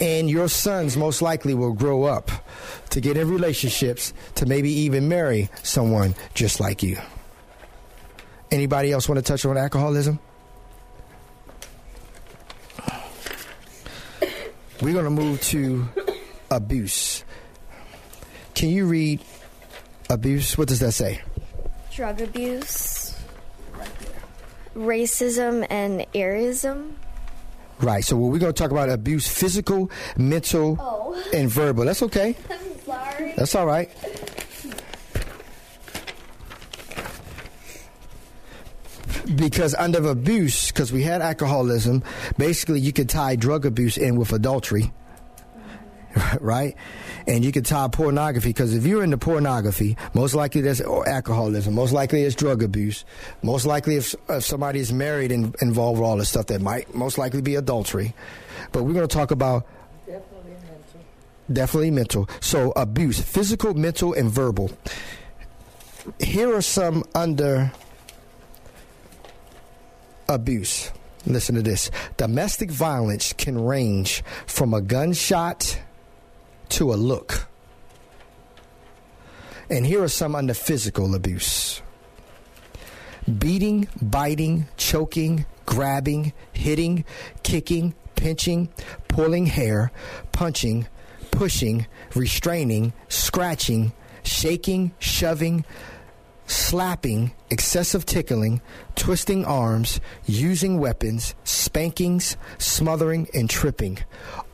and 0.00 0.28
your 0.28 0.48
sons 0.48 0.96
most 0.96 1.22
likely 1.22 1.54
will 1.54 1.72
grow 1.72 2.04
up 2.04 2.30
to 2.90 3.00
get 3.00 3.16
in 3.16 3.30
relationships 3.30 4.12
to 4.34 4.46
maybe 4.46 4.70
even 4.70 5.08
marry 5.08 5.48
someone 5.62 6.14
just 6.34 6.60
like 6.60 6.82
you. 6.82 6.98
Anybody 8.50 8.92
else 8.92 9.08
want 9.08 9.18
to 9.18 9.22
touch 9.22 9.44
on 9.44 9.56
alcoholism? 9.56 10.18
We're 14.80 14.92
going 14.92 15.04
to 15.04 15.10
move 15.10 15.40
to 15.42 15.88
abuse. 16.56 17.24
Can 18.54 18.68
you 18.70 18.86
read 18.86 19.20
abuse? 20.10 20.56
What 20.58 20.68
does 20.68 20.80
that 20.80 20.92
say? 20.92 21.20
Drug 21.94 22.20
abuse, 22.20 23.14
racism, 24.74 25.66
and 25.70 26.00
ageism. 26.14 26.92
Right. 27.80 28.04
So 28.04 28.16
we're 28.16 28.38
going 28.38 28.52
to 28.52 28.62
talk 28.62 28.70
about 28.70 28.88
abuse 28.90 29.26
physical, 29.26 29.90
mental, 30.16 30.76
Oh. 30.80 31.22
and 31.34 31.50
verbal. 31.50 31.84
That's 31.84 32.02
okay. 32.04 32.36
I'm 32.50 32.80
sorry. 32.86 33.32
That's 33.36 33.54
all 33.54 33.66
right. 33.66 33.90
Because 39.36 39.74
under 39.74 40.06
abuse, 40.08 40.68
because 40.70 40.92
we 40.92 41.02
had 41.02 41.22
alcoholism, 41.22 42.02
basically 42.38 42.80
you 42.80 42.92
could 42.92 43.08
tie 43.08 43.36
drug 43.36 43.66
abuse 43.66 43.96
in 43.96 44.16
with 44.16 44.32
adultery, 44.32 44.92
right? 46.40 46.76
And 47.26 47.44
you 47.44 47.52
could 47.52 47.66
tie 47.66 47.88
pornography 47.88 48.50
because 48.50 48.74
if 48.74 48.86
you're 48.86 49.02
into 49.02 49.18
pornography, 49.18 49.96
most 50.14 50.34
likely 50.34 50.60
there's 50.60 50.80
alcoholism, 50.80 51.74
most 51.74 51.92
likely 51.92 52.22
it's 52.22 52.34
drug 52.34 52.62
abuse, 52.62 53.04
most 53.42 53.66
likely 53.66 53.96
if, 53.96 54.14
if 54.28 54.44
somebody 54.44 54.80
is 54.80 54.92
married 54.92 55.32
and 55.32 55.54
involved 55.60 56.00
with 56.00 56.08
all 56.08 56.16
this 56.16 56.28
stuff, 56.28 56.46
that 56.46 56.60
might 56.60 56.94
most 56.94 57.18
likely 57.18 57.40
be 57.40 57.54
adultery. 57.54 58.14
But 58.72 58.84
we're 58.84 58.94
going 58.94 59.08
to 59.08 59.14
talk 59.14 59.30
about 59.30 59.66
definitely 60.06 60.52
mental. 60.52 61.00
definitely 61.52 61.90
mental. 61.90 62.28
So 62.40 62.72
abuse, 62.76 63.20
physical, 63.20 63.74
mental, 63.74 64.14
and 64.14 64.30
verbal. 64.30 64.70
Here 66.18 66.54
are 66.54 66.62
some 66.62 67.04
under 67.14 67.72
abuse. 70.28 70.90
Listen 71.26 71.54
to 71.54 71.62
this. 71.62 71.90
Domestic 72.16 72.70
violence 72.70 73.32
can 73.32 73.62
range 73.62 74.24
from 74.46 74.74
a 74.74 74.80
gunshot 74.80 75.80
to 76.72 76.92
a 76.92 76.96
look. 76.96 77.48
And 79.68 79.86
here 79.86 80.02
are 80.02 80.08
some 80.08 80.34
under 80.34 80.54
physical 80.54 81.14
abuse 81.14 81.82
beating, 83.38 83.88
biting, 84.00 84.66
choking, 84.76 85.46
grabbing, 85.64 86.32
hitting, 86.52 87.04
kicking, 87.44 87.94
pinching, 88.16 88.68
pulling 89.06 89.46
hair, 89.46 89.92
punching, 90.32 90.88
pushing, 91.30 91.86
restraining, 92.14 92.92
scratching, 93.08 93.92
shaking, 94.24 94.92
shoving, 94.98 95.64
slapping, 96.52 97.32
excessive 97.50 98.04
tickling, 98.04 98.60
twisting 98.94 99.44
arms, 99.44 100.00
using 100.26 100.78
weapons, 100.78 101.34
spankings, 101.44 102.36
smothering, 102.58 103.26
and 103.34 103.48
tripping. 103.48 103.98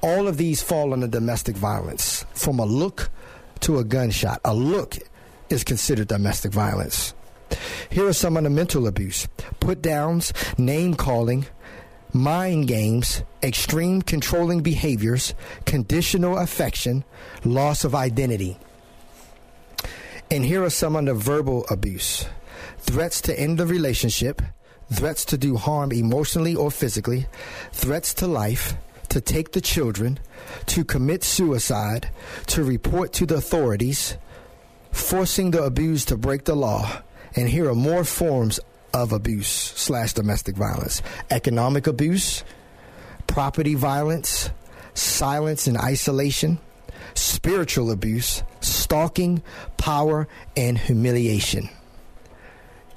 All 0.01 0.29
of 0.29 0.37
these 0.37 0.63
fall 0.63 0.93
under 0.93 1.09
domestic 1.09 1.57
violence. 1.57 2.25
From 2.35 2.61
a 2.61 2.65
look 2.65 3.11
to 3.61 3.79
a 3.79 3.85
gunshot, 3.85 4.41
a 4.45 4.55
look 4.55 4.97
is 5.51 5.65
considered 5.65 6.09
domestic 6.09 6.53
violence. 6.53 7.15
Here 7.91 8.07
are 8.07 8.13
some 8.13 8.37
of 8.37 8.45
the 8.45 8.51
mental 8.51 8.87
abuse 8.87 9.27
put 9.61 9.83
downs, 9.83 10.33
name 10.59 10.95
calling, 10.95 11.47
mind 12.13 12.69
games, 12.69 13.23
extreme 13.43 14.03
controlling 14.03 14.61
behaviors, 14.61 15.35
conditional 15.65 16.39
affection, 16.39 17.05
loss 17.45 17.85
of 17.85 17.95
identity. 17.95 18.59
And 20.31 20.45
here 20.45 20.63
are 20.63 20.71
some 20.71 20.95
under 20.95 21.15
verbal 21.15 21.65
abuse. 21.71 22.27
Threats 22.79 23.23
to 23.23 23.39
end 23.39 23.59
the 23.59 23.67
relationship, 23.67 24.43
threats 24.93 25.25
to 25.27 25.39
do 25.39 25.57
harm 25.57 25.91
emotionally 25.91 26.55
or 26.55 26.71
physically, 26.71 27.27
threats 27.73 28.13
to 28.15 28.27
life, 28.27 28.75
to 29.09 29.21
take 29.23 29.53
the 29.53 29.61
children, 29.61 30.19
to 30.67 30.85
commit 30.85 31.25
suicide, 31.25 32.11
to 32.47 32.63
report 32.63 33.13
to 33.15 33.27
the 33.27 33.37
authorities, 33.37 34.19
forcing 34.93 35.51
the 35.51 35.63
abused 35.63 36.09
to 36.09 36.17
break 36.17 36.45
the 36.45 36.55
law. 36.55 37.03
And 37.35 37.49
here 37.49 37.69
are 37.71 37.75
more 37.75 38.05
forms 38.05 38.61
of 38.93 39.13
abuse 39.13 39.49
slash 39.49 40.13
domestic 40.13 40.57
violence. 40.57 41.03
Economic 41.31 41.87
abuse, 41.87 42.45
property 43.27 43.75
violence, 43.75 44.51
silence 44.95 45.67
and 45.67 45.79
isolation, 45.79 46.59
spiritual 47.19 47.91
abuse, 47.91 48.43
stalking, 48.61 49.43
power, 49.77 50.29
and 50.57 50.79
humiliation. 50.79 51.69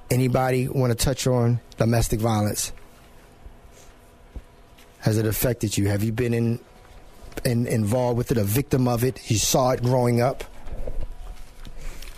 Anybody 0.10 0.68
want 0.68 0.98
to 0.98 1.06
touch 1.06 1.26
on 1.28 1.60
domestic 1.78 2.20
violence? 2.20 2.74
has 5.02 5.18
it 5.18 5.26
affected 5.26 5.78
you? 5.78 5.88
Have 5.88 6.04
you 6.04 6.12
been 6.12 6.34
in, 6.34 6.60
in 7.44 7.68
involved 7.68 8.18
with 8.18 8.32
it, 8.32 8.38
a 8.38 8.44
victim 8.44 8.88
of 8.88 9.04
it? 9.04 9.30
You 9.30 9.38
saw 9.38 9.72
it 9.72 9.84
growing 9.84 10.22
up. 10.22 10.44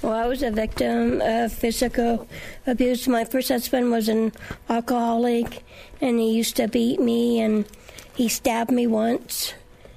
Well, 0.02 0.14
I 0.14 0.28
was 0.28 0.44
a 0.44 0.52
victim 0.52 1.22
of 1.22 1.54
physical 1.54 2.28
abuse. 2.68 3.08
My 3.08 3.24
first 3.24 3.48
husband 3.48 3.90
was 3.90 4.10
an 4.10 4.34
alcoholic, 4.70 5.64
and 6.02 6.20
he 6.20 6.34
used 6.34 6.58
to 6.58 6.68
beat 6.68 7.00
me, 7.00 7.40
and 7.40 7.66
he 8.14 8.28
stabbed 8.28 8.70
me 8.70 8.86
once 8.86 9.54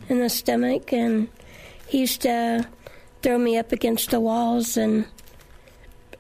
in 0.08 0.20
the 0.20 0.30
stomach, 0.30 0.92
and 0.92 1.28
he 1.87 2.00
used 2.00 2.23
to 2.23 2.66
throw 3.23 3.38
me 3.38 3.57
up 3.57 3.73
against 3.73 4.11
the 4.11 4.21
walls 4.21 4.76
and 4.76 5.07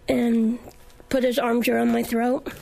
and 0.08 0.58
put 1.08 1.24
his 1.24 1.38
arms 1.38 1.68
around 1.68 1.92
my 1.92 2.02
throat. 2.02 2.52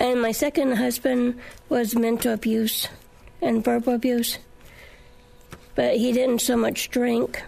And 0.00 0.22
my 0.22 0.32
second 0.32 0.76
husband 0.76 1.40
was 1.68 1.94
mental 1.94 2.32
abuse 2.32 2.88
and 3.42 3.64
verbal 3.64 3.94
abuse, 3.94 4.38
but 5.74 5.96
he 5.96 6.12
didn't 6.12 6.40
so 6.40 6.56
much 6.56 6.90
drink. 6.90 7.42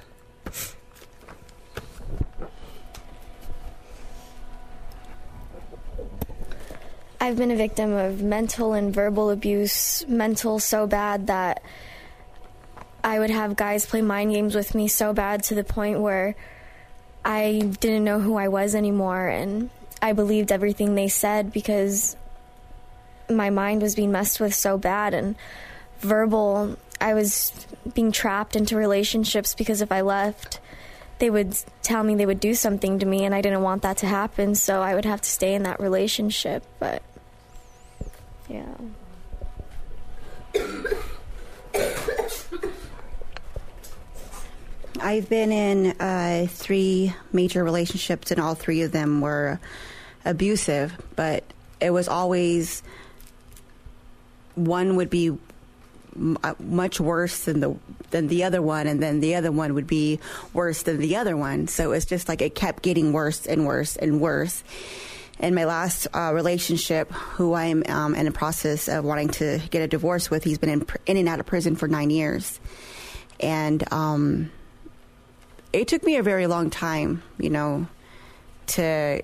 I've 7.22 7.36
been 7.36 7.50
a 7.50 7.56
victim 7.56 7.92
of 7.92 8.22
mental 8.22 8.72
and 8.72 8.92
verbal 8.92 9.30
abuse, 9.30 10.04
mental 10.08 10.58
so 10.58 10.86
bad 10.86 11.28
that 11.28 11.62
I 13.02 13.18
would 13.18 13.30
have 13.30 13.56
guys 13.56 13.86
play 13.86 14.02
mind 14.02 14.32
games 14.32 14.54
with 14.54 14.74
me 14.74 14.88
so 14.88 15.12
bad 15.12 15.42
to 15.44 15.54
the 15.54 15.64
point 15.64 16.00
where 16.00 16.34
I 17.24 17.72
didn't 17.80 18.04
know 18.04 18.20
who 18.20 18.36
I 18.36 18.48
was 18.48 18.74
anymore 18.74 19.26
and 19.28 19.70
I 20.02 20.12
believed 20.12 20.52
everything 20.52 20.94
they 20.94 21.08
said 21.08 21.52
because 21.52 22.16
my 23.28 23.50
mind 23.50 23.82
was 23.82 23.94
being 23.94 24.12
messed 24.12 24.40
with 24.40 24.54
so 24.54 24.78
bad 24.78 25.14
and 25.14 25.36
verbal 26.00 26.76
I 27.00 27.14
was 27.14 27.66
being 27.94 28.12
trapped 28.12 28.56
into 28.56 28.76
relationships 28.76 29.54
because 29.54 29.80
if 29.80 29.92
I 29.92 30.00
left 30.00 30.60
they 31.18 31.30
would 31.30 31.58
tell 31.82 32.02
me 32.02 32.14
they 32.14 32.26
would 32.26 32.40
do 32.40 32.54
something 32.54 32.98
to 32.98 33.06
me 33.06 33.24
and 33.24 33.34
I 33.34 33.42
didn't 33.42 33.62
want 33.62 33.82
that 33.82 33.98
to 33.98 34.06
happen 34.06 34.54
so 34.54 34.80
I 34.80 34.94
would 34.94 35.04
have 35.04 35.20
to 35.20 35.28
stay 35.28 35.54
in 35.54 35.62
that 35.64 35.80
relationship 35.80 36.64
but 36.78 37.02
yeah 38.48 38.74
I've 45.00 45.28
been 45.28 45.52
in 45.52 45.86
uh, 46.00 46.46
three 46.48 47.14
major 47.32 47.64
relationships, 47.64 48.30
and 48.30 48.40
all 48.40 48.54
three 48.54 48.82
of 48.82 48.92
them 48.92 49.20
were 49.20 49.58
abusive. 50.24 50.92
But 51.16 51.44
it 51.80 51.90
was 51.90 52.08
always 52.08 52.82
one 54.54 54.96
would 54.96 55.10
be 55.10 55.36
uh, 56.42 56.54
much 56.58 57.00
worse 57.00 57.44
than 57.44 57.60
the 57.60 57.76
than 58.10 58.28
the 58.28 58.44
other 58.44 58.60
one, 58.60 58.86
and 58.86 59.02
then 59.02 59.20
the 59.20 59.36
other 59.36 59.52
one 59.52 59.74
would 59.74 59.86
be 59.86 60.20
worse 60.52 60.82
than 60.82 60.98
the 60.98 61.16
other 61.16 61.36
one. 61.36 61.68
So 61.68 61.92
it's 61.92 62.06
just 62.06 62.28
like 62.28 62.42
it 62.42 62.54
kept 62.54 62.82
getting 62.82 63.12
worse 63.12 63.46
and 63.46 63.66
worse 63.66 63.96
and 63.96 64.20
worse. 64.20 64.62
And 65.38 65.54
my 65.54 65.64
last 65.64 66.06
uh, 66.12 66.32
relationship, 66.34 67.10
who 67.10 67.54
I'm 67.54 67.82
um, 67.88 68.14
in 68.14 68.26
the 68.26 68.32
process 68.32 68.88
of 68.88 69.04
wanting 69.04 69.30
to 69.30 69.58
get 69.70 69.80
a 69.80 69.88
divorce 69.88 70.30
with, 70.30 70.44
he's 70.44 70.58
been 70.58 70.68
in, 70.68 70.86
in 71.06 71.16
and 71.16 71.28
out 71.28 71.40
of 71.40 71.46
prison 71.46 71.76
for 71.76 71.88
nine 71.88 72.10
years, 72.10 72.60
and. 73.40 73.90
Um, 73.92 74.50
it 75.72 75.88
took 75.88 76.04
me 76.04 76.16
a 76.16 76.22
very 76.22 76.46
long 76.46 76.70
time, 76.70 77.22
you 77.38 77.50
know, 77.50 77.86
to 78.68 79.22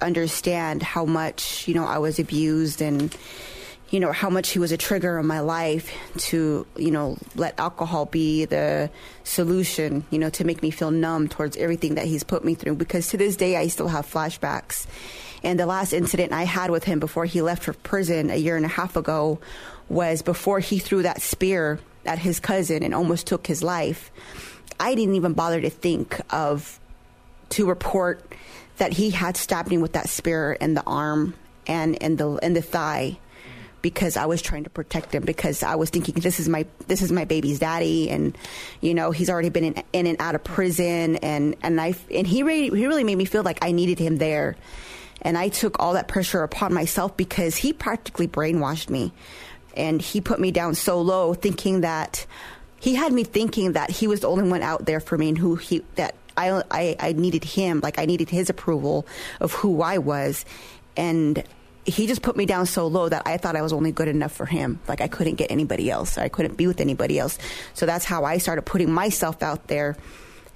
understand 0.00 0.82
how 0.82 1.04
much, 1.04 1.66
you 1.68 1.74
know, 1.74 1.84
I 1.84 1.98
was 1.98 2.18
abused 2.18 2.80
and, 2.80 3.14
you 3.90 4.00
know, 4.00 4.12
how 4.12 4.30
much 4.30 4.50
he 4.50 4.58
was 4.58 4.72
a 4.72 4.76
trigger 4.76 5.18
in 5.18 5.26
my 5.26 5.40
life 5.40 5.92
to, 6.18 6.66
you 6.76 6.90
know, 6.90 7.18
let 7.34 7.58
alcohol 7.58 8.06
be 8.06 8.44
the 8.44 8.90
solution, 9.24 10.04
you 10.10 10.18
know, 10.18 10.30
to 10.30 10.44
make 10.44 10.62
me 10.62 10.70
feel 10.70 10.90
numb 10.90 11.28
towards 11.28 11.56
everything 11.56 11.96
that 11.96 12.06
he's 12.06 12.24
put 12.24 12.44
me 12.44 12.54
through. 12.54 12.76
Because 12.76 13.08
to 13.08 13.16
this 13.16 13.36
day, 13.36 13.56
I 13.56 13.68
still 13.68 13.88
have 13.88 14.06
flashbacks. 14.06 14.86
And 15.42 15.58
the 15.58 15.66
last 15.66 15.92
incident 15.92 16.32
I 16.32 16.44
had 16.44 16.70
with 16.70 16.84
him 16.84 17.00
before 17.00 17.24
he 17.24 17.42
left 17.42 17.64
for 17.64 17.72
prison 17.72 18.30
a 18.30 18.36
year 18.36 18.56
and 18.56 18.64
a 18.64 18.68
half 18.68 18.96
ago 18.96 19.38
was 19.88 20.22
before 20.22 20.60
he 20.60 20.78
threw 20.78 21.02
that 21.02 21.22
spear 21.22 21.80
at 22.04 22.18
his 22.18 22.40
cousin 22.40 22.82
and 22.82 22.94
almost 22.94 23.26
took 23.26 23.46
his 23.46 23.62
life. 23.62 24.10
I 24.80 24.94
didn't 24.94 25.14
even 25.14 25.34
bother 25.34 25.60
to 25.60 25.70
think 25.70 26.20
of 26.30 26.80
to 27.50 27.66
report 27.66 28.34
that 28.78 28.94
he 28.94 29.10
had 29.10 29.36
stabbed 29.36 29.68
me 29.68 29.78
with 29.78 29.92
that 29.92 30.08
spear 30.08 30.52
in 30.52 30.74
the 30.74 30.82
arm 30.82 31.34
and 31.66 31.96
in 31.96 32.16
the 32.16 32.36
in 32.36 32.54
the 32.54 32.62
thigh 32.62 33.18
because 33.82 34.16
I 34.16 34.26
was 34.26 34.42
trying 34.42 34.64
to 34.64 34.70
protect 34.70 35.14
him 35.14 35.24
because 35.24 35.62
I 35.62 35.74
was 35.76 35.90
thinking 35.90 36.14
this 36.16 36.40
is 36.40 36.48
my 36.48 36.66
this 36.86 37.02
is 37.02 37.12
my 37.12 37.24
baby's 37.24 37.58
daddy 37.58 38.10
and 38.10 38.36
you 38.80 38.94
know 38.94 39.10
he's 39.10 39.30
already 39.30 39.50
been 39.50 39.64
in, 39.64 39.82
in 39.92 40.06
and 40.06 40.20
out 40.20 40.34
of 40.34 40.44
prison 40.44 41.16
and 41.16 41.56
and 41.62 41.80
I 41.80 41.94
and 42.12 42.26
he 42.26 42.42
really 42.42 42.76
he 42.76 42.86
really 42.86 43.04
made 43.04 43.16
me 43.16 43.24
feel 43.24 43.42
like 43.42 43.58
I 43.62 43.72
needed 43.72 43.98
him 43.98 44.16
there. 44.16 44.56
And 45.22 45.36
I 45.36 45.50
took 45.50 45.78
all 45.78 45.92
that 45.92 46.08
pressure 46.08 46.42
upon 46.42 46.72
myself 46.72 47.14
because 47.14 47.54
he 47.54 47.74
practically 47.74 48.26
brainwashed 48.26 48.88
me 48.88 49.12
and 49.76 50.00
he 50.00 50.22
put 50.22 50.40
me 50.40 50.50
down 50.50 50.74
so 50.74 51.02
low 51.02 51.34
thinking 51.34 51.82
that 51.82 52.24
he 52.80 52.94
had 52.94 53.12
me 53.12 53.22
thinking 53.22 53.72
that 53.72 53.90
he 53.90 54.08
was 54.08 54.20
the 54.20 54.28
only 54.28 54.48
one 54.48 54.62
out 54.62 54.86
there 54.86 54.98
for 55.00 55.16
me 55.16 55.28
and 55.28 55.38
who 55.38 55.54
he 55.54 55.84
that 55.94 56.16
I, 56.36 56.62
I 56.70 56.96
I 56.98 57.12
needed 57.12 57.44
him 57.44 57.80
like 57.80 57.98
I 57.98 58.06
needed 58.06 58.30
his 58.30 58.50
approval 58.50 59.06
of 59.38 59.52
who 59.52 59.82
I 59.82 59.98
was. 59.98 60.44
And 60.96 61.44
he 61.84 62.06
just 62.06 62.22
put 62.22 62.36
me 62.36 62.46
down 62.46 62.66
so 62.66 62.86
low 62.86 63.08
that 63.08 63.22
I 63.26 63.36
thought 63.36 63.56
I 63.56 63.62
was 63.62 63.72
only 63.72 63.92
good 63.92 64.08
enough 64.08 64.32
for 64.32 64.46
him. 64.46 64.80
Like 64.88 65.00
I 65.00 65.08
couldn't 65.08 65.36
get 65.36 65.50
anybody 65.50 65.90
else. 65.90 66.18
I 66.18 66.28
couldn't 66.28 66.56
be 66.56 66.66
with 66.66 66.80
anybody 66.80 67.18
else. 67.18 67.38
So 67.74 67.86
that's 67.86 68.04
how 68.04 68.24
I 68.24 68.38
started 68.38 68.62
putting 68.62 68.90
myself 68.90 69.42
out 69.42 69.68
there. 69.68 69.96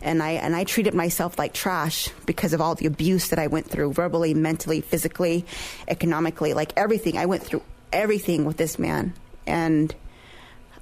And 0.01 0.23
I 0.23 0.33
and 0.33 0.57
I 0.57 0.65
treated 0.65 0.95
myself 0.95 1.39
like 1.39 1.53
trash 1.53 2.09
because 2.27 2.53
of 2.55 2.61
all 2.61 2.75
the 2.75 2.87
abuse 2.87 3.29
that 3.29 3.39
I 3.39 3.47
went 3.47 3.69
through 3.69 3.93
verbally 3.93 4.35
mentally 4.35 4.81
physically 4.81 5.45
economically 5.89 6.55
like 6.55 6.73
everything. 6.77 7.19
I 7.19 7.27
went 7.27 7.43
through 7.43 7.63
everything 7.93 8.45
with 8.47 8.57
this 8.57 8.79
man. 8.79 9.13
And 9.47 9.95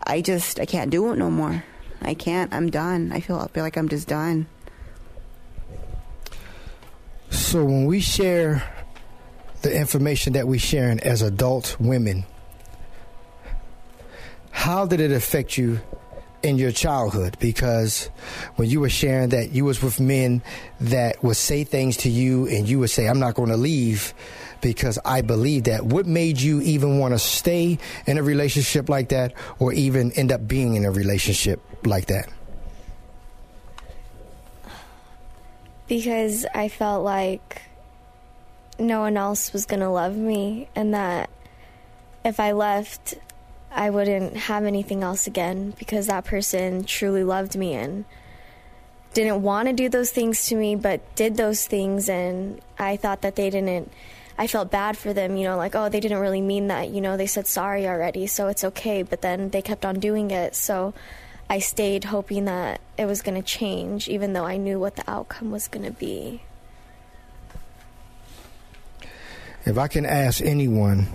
I 0.06 0.20
just 0.20 0.60
I 0.60 0.66
can't 0.66 0.90
do 0.90 1.12
it 1.12 1.16
no 1.16 1.30
more. 1.30 1.64
I 2.00 2.14
can't. 2.14 2.52
I'm 2.52 2.70
done. 2.70 3.12
I 3.12 3.20
feel 3.20 3.38
I 3.38 3.48
feel 3.48 3.62
like 3.62 3.76
I'm 3.76 3.88
just 3.88 4.08
done. 4.08 4.46
So 7.30 7.64
when 7.64 7.86
we 7.86 8.00
share 8.00 8.62
the 9.62 9.74
information 9.74 10.34
that 10.34 10.46
we 10.46 10.58
sharing 10.58 11.00
as 11.00 11.22
adult 11.22 11.76
women, 11.78 12.24
how 14.50 14.86
did 14.86 15.00
it 15.00 15.12
affect 15.12 15.56
you 15.56 15.80
in 16.42 16.58
your 16.58 16.72
childhood? 16.72 17.36
Because 17.38 18.10
when 18.56 18.68
you 18.68 18.80
were 18.80 18.90
sharing 18.90 19.30
that 19.30 19.52
you 19.52 19.64
was 19.64 19.82
with 19.82 20.00
men 20.00 20.42
that 20.80 21.22
would 21.22 21.36
say 21.36 21.64
things 21.64 21.96
to 21.98 22.10
you 22.10 22.46
and 22.48 22.68
you 22.68 22.78
would 22.80 22.90
say, 22.90 23.08
I'm 23.08 23.20
not 23.20 23.34
going 23.34 23.50
to 23.50 23.56
leave 23.56 24.14
because 24.62 24.98
I 25.04 25.20
believe 25.20 25.64
that. 25.64 25.84
What 25.84 26.06
made 26.06 26.40
you 26.40 26.62
even 26.62 26.98
want 26.98 27.12
to 27.12 27.18
stay 27.18 27.78
in 28.06 28.16
a 28.16 28.22
relationship 28.22 28.88
like 28.88 29.10
that 29.10 29.34
or 29.58 29.74
even 29.74 30.12
end 30.12 30.32
up 30.32 30.48
being 30.48 30.74
in 30.76 30.86
a 30.86 30.90
relationship 30.90 31.60
like 31.84 32.06
that? 32.06 32.28
because 35.92 36.46
I 36.54 36.68
felt 36.68 37.04
like 37.04 37.60
no 38.78 39.00
one 39.00 39.18
else 39.18 39.52
was 39.52 39.66
going 39.66 39.80
to 39.80 39.90
love 39.90 40.16
me 40.16 40.66
and 40.74 40.94
that 40.94 41.28
if 42.24 42.40
I 42.40 42.52
left 42.52 43.12
I 43.70 43.90
wouldn't 43.90 44.34
have 44.36 44.64
anything 44.64 45.02
else 45.02 45.26
again 45.26 45.74
because 45.78 46.06
that 46.06 46.24
person 46.24 46.84
truly 46.84 47.24
loved 47.24 47.56
me 47.56 47.74
and 47.74 48.06
didn't 49.12 49.42
want 49.42 49.68
to 49.68 49.74
do 49.74 49.90
those 49.90 50.10
things 50.10 50.46
to 50.46 50.54
me 50.54 50.76
but 50.76 51.14
did 51.14 51.36
those 51.36 51.66
things 51.66 52.08
and 52.08 52.62
I 52.78 52.96
thought 52.96 53.20
that 53.20 53.36
they 53.36 53.50
didn't 53.50 53.92
I 54.42 54.48
felt 54.48 54.72
bad 54.72 54.98
for 54.98 55.12
them, 55.12 55.36
you 55.36 55.44
know, 55.44 55.56
like, 55.56 55.76
oh, 55.76 55.88
they 55.88 56.00
didn't 56.00 56.18
really 56.18 56.40
mean 56.40 56.66
that, 56.66 56.88
you 56.88 57.00
know, 57.00 57.16
they 57.16 57.28
said 57.28 57.46
sorry 57.46 57.86
already, 57.86 58.26
so 58.26 58.48
it's 58.48 58.64
okay, 58.64 59.04
but 59.04 59.22
then 59.22 59.50
they 59.50 59.62
kept 59.62 59.84
on 59.84 60.00
doing 60.00 60.32
it. 60.32 60.56
So 60.56 60.94
I 61.48 61.60
stayed 61.60 62.02
hoping 62.02 62.46
that 62.46 62.80
it 62.98 63.06
was 63.06 63.22
going 63.22 63.40
to 63.40 63.48
change 63.48 64.08
even 64.08 64.32
though 64.32 64.44
I 64.44 64.56
knew 64.56 64.80
what 64.80 64.96
the 64.96 65.08
outcome 65.08 65.52
was 65.52 65.68
going 65.68 65.86
to 65.86 65.92
be. 65.92 66.42
If 69.64 69.78
I 69.78 69.86
can 69.86 70.04
ask 70.04 70.42
anyone 70.42 71.06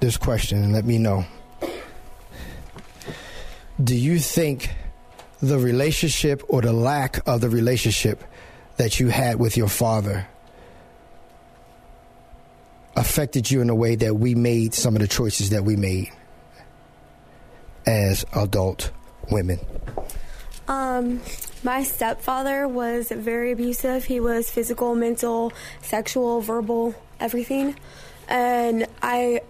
this 0.00 0.16
question 0.16 0.60
and 0.60 0.72
let 0.72 0.84
me 0.84 0.98
know. 0.98 1.26
Do 3.80 3.94
you 3.94 4.18
think 4.18 4.70
the 5.40 5.60
relationship 5.60 6.42
or 6.48 6.62
the 6.62 6.72
lack 6.72 7.24
of 7.24 7.40
the 7.40 7.50
relationship 7.50 8.24
that 8.78 8.98
you 8.98 9.10
had 9.10 9.38
with 9.38 9.56
your 9.56 9.68
father 9.68 10.26
affected 12.98 13.50
you 13.50 13.60
in 13.60 13.70
a 13.70 13.74
way 13.74 13.94
that 13.94 14.14
we 14.14 14.34
made 14.34 14.74
some 14.74 14.96
of 14.96 15.00
the 15.00 15.08
choices 15.08 15.50
that 15.50 15.64
we 15.64 15.76
made 15.76 16.10
as 17.86 18.26
adult 18.34 18.90
women? 19.30 19.58
Um, 20.66 21.20
my 21.62 21.84
stepfather 21.84 22.68
was 22.68 23.10
very 23.10 23.52
abusive. 23.52 24.04
He 24.04 24.20
was 24.20 24.50
physical, 24.50 24.94
mental, 24.94 25.52
sexual, 25.80 26.40
verbal, 26.40 26.94
everything. 27.20 27.76
And 28.28 28.86
I 29.00 29.40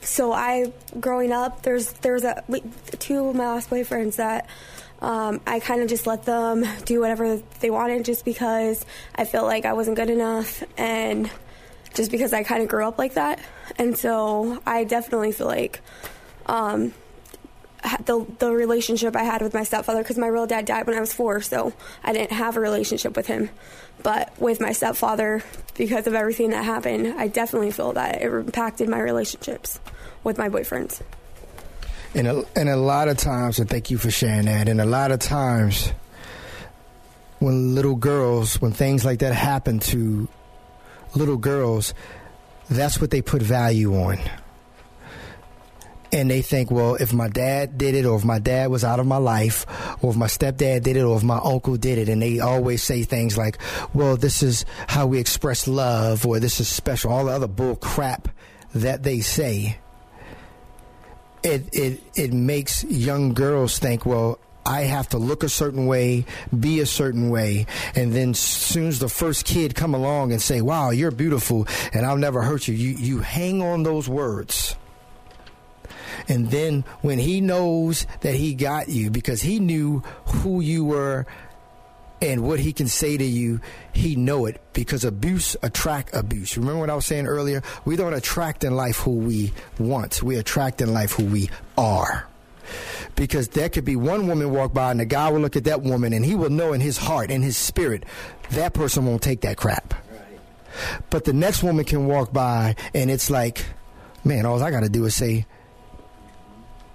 so 0.00 0.32
I, 0.32 0.72
growing 1.00 1.32
up, 1.32 1.62
there's 1.62 1.92
there's 1.92 2.24
a 2.24 2.44
two 2.98 3.28
of 3.28 3.36
my 3.36 3.46
last 3.46 3.70
boyfriends 3.70 4.16
that 4.16 4.48
um, 5.00 5.40
I 5.46 5.60
kind 5.60 5.80
of 5.82 5.88
just 5.88 6.06
let 6.06 6.24
them 6.24 6.64
do 6.84 7.00
whatever 7.00 7.40
they 7.60 7.70
wanted, 7.70 8.04
just 8.04 8.24
because 8.24 8.84
I 9.14 9.24
felt 9.24 9.46
like 9.46 9.64
I 9.64 9.72
wasn't 9.72 9.96
good 9.96 10.10
enough, 10.10 10.62
and 10.76 11.30
just 11.94 12.10
because 12.10 12.32
I 12.32 12.42
kind 12.42 12.62
of 12.62 12.68
grew 12.68 12.86
up 12.86 12.98
like 12.98 13.14
that, 13.14 13.40
and 13.76 13.96
so 13.96 14.60
I 14.66 14.84
definitely 14.84 15.32
feel 15.32 15.46
like. 15.46 15.80
Um, 16.46 16.94
the 18.04 18.26
the 18.38 18.50
relationship 18.50 19.14
I 19.14 19.22
had 19.22 19.40
with 19.40 19.54
my 19.54 19.62
stepfather 19.62 20.02
because 20.02 20.18
my 20.18 20.26
real 20.26 20.46
dad 20.46 20.64
died 20.66 20.86
when 20.86 20.96
I 20.96 21.00
was 21.00 21.12
four, 21.12 21.40
so 21.40 21.72
I 22.02 22.12
didn't 22.12 22.32
have 22.32 22.56
a 22.56 22.60
relationship 22.60 23.16
with 23.16 23.26
him. 23.26 23.50
But 24.02 24.32
with 24.38 24.60
my 24.60 24.72
stepfather, 24.72 25.42
because 25.76 26.06
of 26.06 26.14
everything 26.14 26.50
that 26.50 26.64
happened, 26.64 27.14
I 27.18 27.28
definitely 27.28 27.70
feel 27.70 27.92
that 27.92 28.20
it 28.22 28.32
impacted 28.32 28.88
my 28.88 29.00
relationships 29.00 29.80
with 30.24 30.38
my 30.38 30.48
boyfriends. 30.48 31.02
And 32.14 32.26
a, 32.26 32.44
and 32.56 32.68
a 32.68 32.76
lot 32.76 33.08
of 33.08 33.16
times, 33.16 33.58
and 33.58 33.68
thank 33.68 33.90
you 33.90 33.98
for 33.98 34.10
sharing 34.10 34.46
that. 34.46 34.68
And 34.68 34.80
a 34.80 34.86
lot 34.86 35.10
of 35.10 35.20
times, 35.20 35.92
when 37.38 37.74
little 37.74 37.96
girls, 37.96 38.60
when 38.60 38.72
things 38.72 39.04
like 39.04 39.20
that 39.20 39.34
happen 39.34 39.78
to 39.80 40.28
little 41.14 41.36
girls, 41.36 41.94
that's 42.68 43.00
what 43.00 43.10
they 43.10 43.22
put 43.22 43.42
value 43.42 43.94
on 43.94 44.18
and 46.12 46.30
they 46.30 46.42
think, 46.42 46.70
well, 46.70 46.94
if 46.94 47.12
my 47.12 47.28
dad 47.28 47.76
did 47.76 47.94
it, 47.94 48.06
or 48.06 48.16
if 48.16 48.24
my 48.24 48.38
dad 48.38 48.70
was 48.70 48.84
out 48.84 49.00
of 49.00 49.06
my 49.06 49.16
life, 49.16 49.66
or 50.02 50.10
if 50.10 50.16
my 50.16 50.26
stepdad 50.26 50.82
did 50.82 50.96
it, 50.96 51.02
or 51.02 51.16
if 51.16 51.22
my 51.22 51.38
uncle 51.42 51.76
did 51.76 51.98
it, 51.98 52.08
and 52.08 52.22
they 52.22 52.40
always 52.40 52.82
say 52.82 53.02
things 53.02 53.36
like, 53.36 53.58
well, 53.92 54.16
this 54.16 54.42
is 54.42 54.64
how 54.86 55.06
we 55.06 55.18
express 55.18 55.68
love, 55.68 56.26
or 56.26 56.40
this 56.40 56.60
is 56.60 56.68
special, 56.68 57.12
all 57.12 57.26
the 57.26 57.32
other 57.32 57.48
bull 57.48 57.76
crap 57.76 58.28
that 58.74 59.02
they 59.02 59.20
say. 59.20 59.78
It 61.42 61.68
it 61.72 62.02
it 62.16 62.32
makes 62.32 62.84
young 62.84 63.32
girls 63.32 63.78
think, 63.78 64.04
well, 64.04 64.40
I 64.68 64.82
have 64.82 65.08
to 65.10 65.18
look 65.18 65.42
a 65.42 65.48
certain 65.48 65.86
way, 65.86 66.26
be 66.58 66.80
a 66.80 66.86
certain 66.86 67.30
way, 67.30 67.66
and 67.94 68.12
then 68.12 68.34
soon 68.34 68.88
as 68.88 68.98
the 68.98 69.08
first 69.08 69.44
kid 69.44 69.74
come 69.74 69.94
along 69.94 70.32
and 70.32 70.42
say, 70.42 70.60
"Wow, 70.60 70.90
you're 70.90 71.10
beautiful," 71.10 71.66
and 71.92 72.04
I'll 72.04 72.18
never 72.18 72.42
hurt 72.42 72.68
you, 72.68 72.74
you 72.74 72.90
you 72.96 73.18
hang 73.20 73.62
on 73.62 73.82
those 73.82 74.08
words 74.08 74.76
and 76.28 76.50
then 76.50 76.84
when 77.00 77.18
he 77.18 77.40
knows 77.40 78.06
that 78.20 78.34
he 78.34 78.54
got 78.54 78.88
you 78.88 79.10
because 79.10 79.42
he 79.42 79.58
knew 79.58 80.02
who 80.26 80.60
you 80.60 80.84
were 80.84 81.26
and 82.20 82.42
what 82.42 82.58
he 82.58 82.72
can 82.72 82.88
say 82.88 83.16
to 83.16 83.24
you, 83.24 83.60
he 83.92 84.16
know 84.16 84.46
it 84.46 84.60
because 84.72 85.04
abuse 85.04 85.56
attract 85.62 86.14
abuse. 86.14 86.56
Remember 86.58 86.80
what 86.80 86.90
I 86.90 86.94
was 86.94 87.06
saying 87.06 87.26
earlier? 87.26 87.62
We 87.84 87.96
don't 87.96 88.14
attract 88.14 88.64
in 88.64 88.74
life 88.74 88.98
who 88.98 89.12
we 89.12 89.52
want. 89.78 90.22
We 90.22 90.36
attract 90.36 90.80
in 90.80 90.92
life 90.92 91.12
who 91.12 91.24
we 91.24 91.50
are. 91.76 92.26
Because 93.16 93.48
there 93.48 93.68
could 93.68 93.84
be 93.84 93.96
one 93.96 94.26
woman 94.26 94.50
walk 94.50 94.72
by 94.72 94.90
and 94.90 95.00
the 95.00 95.04
guy 95.04 95.30
will 95.30 95.40
look 95.40 95.56
at 95.56 95.64
that 95.64 95.82
woman 95.82 96.12
and 96.12 96.24
he 96.24 96.34
will 96.34 96.50
know 96.50 96.72
in 96.72 96.80
his 96.80 96.96
heart, 96.96 97.30
in 97.30 97.42
his 97.42 97.56
spirit, 97.56 98.04
that 98.50 98.74
person 98.74 99.06
won't 99.06 99.22
take 99.22 99.40
that 99.42 99.56
crap. 99.56 99.94
But 101.10 101.24
the 101.24 101.32
next 101.32 101.62
woman 101.62 101.84
can 101.84 102.06
walk 102.06 102.32
by 102.32 102.76
and 102.94 103.10
it's 103.10 103.30
like, 103.30 103.64
man, 104.24 104.46
all 104.46 104.62
I 104.62 104.70
got 104.70 104.80
to 104.80 104.88
do 104.88 105.04
is 105.04 105.14
say, 105.14 105.46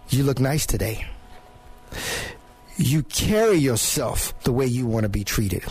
you 0.10 0.24
look 0.24 0.40
nice 0.40 0.66
today. 0.66 1.06
You 2.78 3.04
carry 3.04 3.58
yourself 3.58 4.40
the 4.44 4.52
way 4.52 4.66
you 4.66 4.86
want 4.86 5.04
to 5.04 5.10
be 5.10 5.24
treated. 5.24 5.64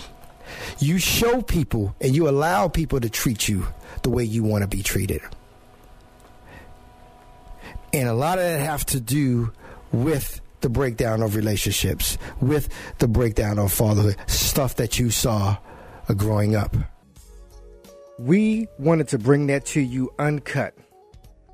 You 0.78 0.98
show 0.98 1.42
people 1.42 1.94
and 2.00 2.14
you 2.14 2.28
allow 2.28 2.68
people 2.68 3.00
to 3.00 3.10
treat 3.10 3.48
you 3.48 3.66
the 4.02 4.10
way 4.10 4.24
you 4.24 4.42
want 4.42 4.62
to 4.62 4.68
be 4.68 4.82
treated. 4.82 5.20
And 7.92 8.08
a 8.08 8.14
lot 8.14 8.38
of 8.38 8.44
that 8.44 8.60
have 8.60 8.86
to 8.86 9.00
do 9.00 9.52
with 9.92 10.40
the 10.60 10.68
breakdown 10.68 11.22
of 11.22 11.36
relationships, 11.36 12.18
with 12.40 12.68
the 12.98 13.08
breakdown 13.08 13.58
of 13.58 13.72
fatherhood, 13.72 14.16
stuff 14.26 14.76
that 14.76 14.98
you 14.98 15.10
saw 15.10 15.56
growing 16.16 16.56
up. 16.56 16.74
We 18.18 18.68
wanted 18.78 19.08
to 19.08 19.18
bring 19.18 19.46
that 19.48 19.66
to 19.66 19.80
you 19.80 20.12
uncut 20.18 20.74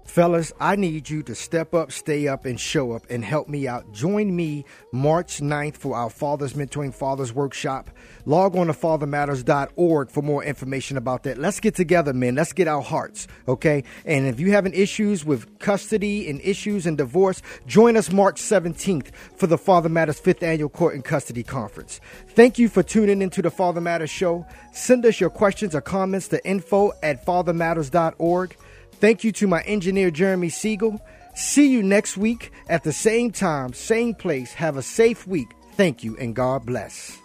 Fellas, 0.08 0.54
I 0.58 0.74
need 0.74 1.10
you 1.10 1.22
to 1.24 1.34
step 1.34 1.74
up, 1.74 1.92
stay 1.92 2.28
up, 2.28 2.46
and 2.46 2.58
show 2.58 2.92
up 2.92 3.04
and 3.10 3.22
help 3.22 3.46
me 3.46 3.68
out. 3.68 3.92
Join 3.92 4.34
me 4.34 4.64
March 4.90 5.40
9th 5.40 5.76
for 5.76 5.94
our 5.94 6.08
Fathers 6.08 6.54
Mentoring 6.54 6.94
Fathers 6.94 7.32
Workshop. 7.32 7.90
Log 8.24 8.56
on 8.56 8.68
to 8.68 8.72
fathermatters.org 8.72 10.10
for 10.10 10.22
more 10.22 10.42
information 10.42 10.96
about 10.96 11.24
that. 11.24 11.36
Let's 11.36 11.60
get 11.60 11.74
together, 11.74 12.14
man. 12.14 12.34
Let's 12.34 12.54
get 12.54 12.68
our 12.68 12.80
hearts, 12.80 13.28
okay? 13.46 13.84
And 14.06 14.26
if 14.26 14.40
you 14.40 14.50
having 14.50 14.72
issues 14.72 15.26
with 15.26 15.58
custody 15.58 16.28
and 16.30 16.40
issues 16.40 16.86
and 16.86 16.96
divorce, 16.96 17.42
join 17.66 17.96
us 17.96 18.10
March 18.10 18.40
17th 18.40 19.14
for 19.36 19.46
the 19.46 19.58
Father 19.58 19.90
Matters 19.90 20.18
5th 20.18 20.42
Annual 20.42 20.70
Court 20.70 20.94
and 20.94 21.04
Custody 21.04 21.42
Conference. 21.42 22.00
Thank 22.30 22.58
you 22.58 22.70
for 22.70 22.82
tuning 22.82 23.20
into 23.20 23.42
the 23.42 23.50
Father 23.50 23.80
Matters 23.80 24.10
Show. 24.10 24.46
Send 24.72 25.04
us 25.04 25.20
your 25.20 25.30
questions 25.30 25.74
or 25.74 25.82
comments 25.82 26.28
to 26.28 26.44
info 26.48 26.92
at 27.02 27.26
fathermatters.org. 27.26 28.56
Thank 29.00 29.22
you 29.22 29.30
to 29.32 29.46
my 29.46 29.62
engineer, 29.62 30.10
Jeremy 30.10 30.48
Siegel. 30.48 31.00
See 31.34 31.70
you 31.70 31.84
next 31.84 32.16
week 32.16 32.50
at 32.68 32.82
the 32.82 32.92
same 32.92 33.30
time, 33.30 33.72
same 33.72 34.12
place. 34.12 34.52
Have 34.54 34.76
a 34.76 34.82
safe 34.82 35.24
week. 35.24 35.48
Thank 35.74 36.02
you 36.02 36.16
and 36.16 36.34
God 36.34 36.66
bless. 36.66 37.16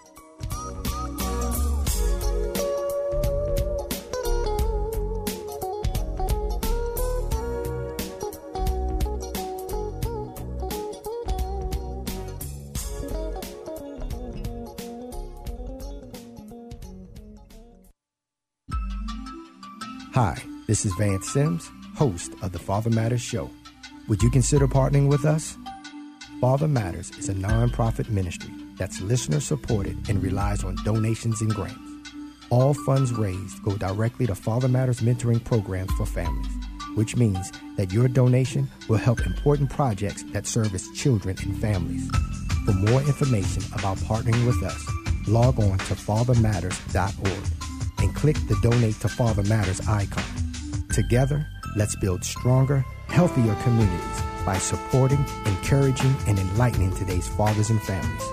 Hi. 20.13 20.52
This 20.65 20.85
is 20.85 20.93
Vance 20.93 21.29
Simms, 21.29 21.69
host 21.97 22.35
of 22.41 22.53
the 22.53 22.59
Father 22.59 22.89
Matters 22.89 23.21
Show. 23.21 23.49
Would 24.07 24.23
you 24.23 24.29
consider 24.29 24.65
partnering 24.65 25.09
with 25.09 25.25
us? 25.25 25.57
Father 26.39 26.69
Matters 26.69 27.11
is 27.17 27.27
a 27.27 27.33
nonprofit 27.33 28.09
ministry 28.09 28.53
that's 28.77 29.01
listener 29.01 29.41
supported 29.41 30.07
and 30.07 30.23
relies 30.23 30.63
on 30.63 30.77
donations 30.85 31.41
and 31.41 31.53
grants. 31.53 31.77
All 32.49 32.73
funds 32.73 33.11
raised 33.11 33.61
go 33.63 33.75
directly 33.75 34.25
to 34.25 34.35
Father 34.35 34.69
Matters 34.69 35.01
mentoring 35.01 35.43
programs 35.43 35.91
for 35.95 36.05
families, 36.05 36.53
which 36.95 37.17
means 37.17 37.51
that 37.75 37.91
your 37.91 38.07
donation 38.07 38.69
will 38.87 38.95
help 38.95 39.19
important 39.25 39.69
projects 39.69 40.23
that 40.31 40.47
service 40.47 40.89
children 40.91 41.35
and 41.43 41.59
families. 41.59 42.09
For 42.65 42.71
more 42.71 43.01
information 43.01 43.63
about 43.73 43.97
partnering 43.97 44.47
with 44.47 44.63
us, 44.63 44.81
log 45.27 45.59
on 45.59 45.77
to 45.77 45.93
fathermatters.org 45.93 47.99
and 47.99 48.15
click 48.15 48.37
the 48.47 48.57
Donate 48.61 48.97
to 49.01 49.09
Father 49.09 49.43
Matters 49.43 49.85
icon. 49.89 50.23
Together, 50.93 51.43
let's 51.75 51.95
build 51.95 52.23
stronger, 52.23 52.85
healthier 53.07 53.55
communities 53.63 54.21
by 54.45 54.59
supporting, 54.59 55.25
encouraging, 55.47 56.15
and 56.27 56.37
enlightening 56.37 56.93
today's 56.93 57.27
fathers 57.27 57.71
and 57.71 57.81
families. 57.81 58.23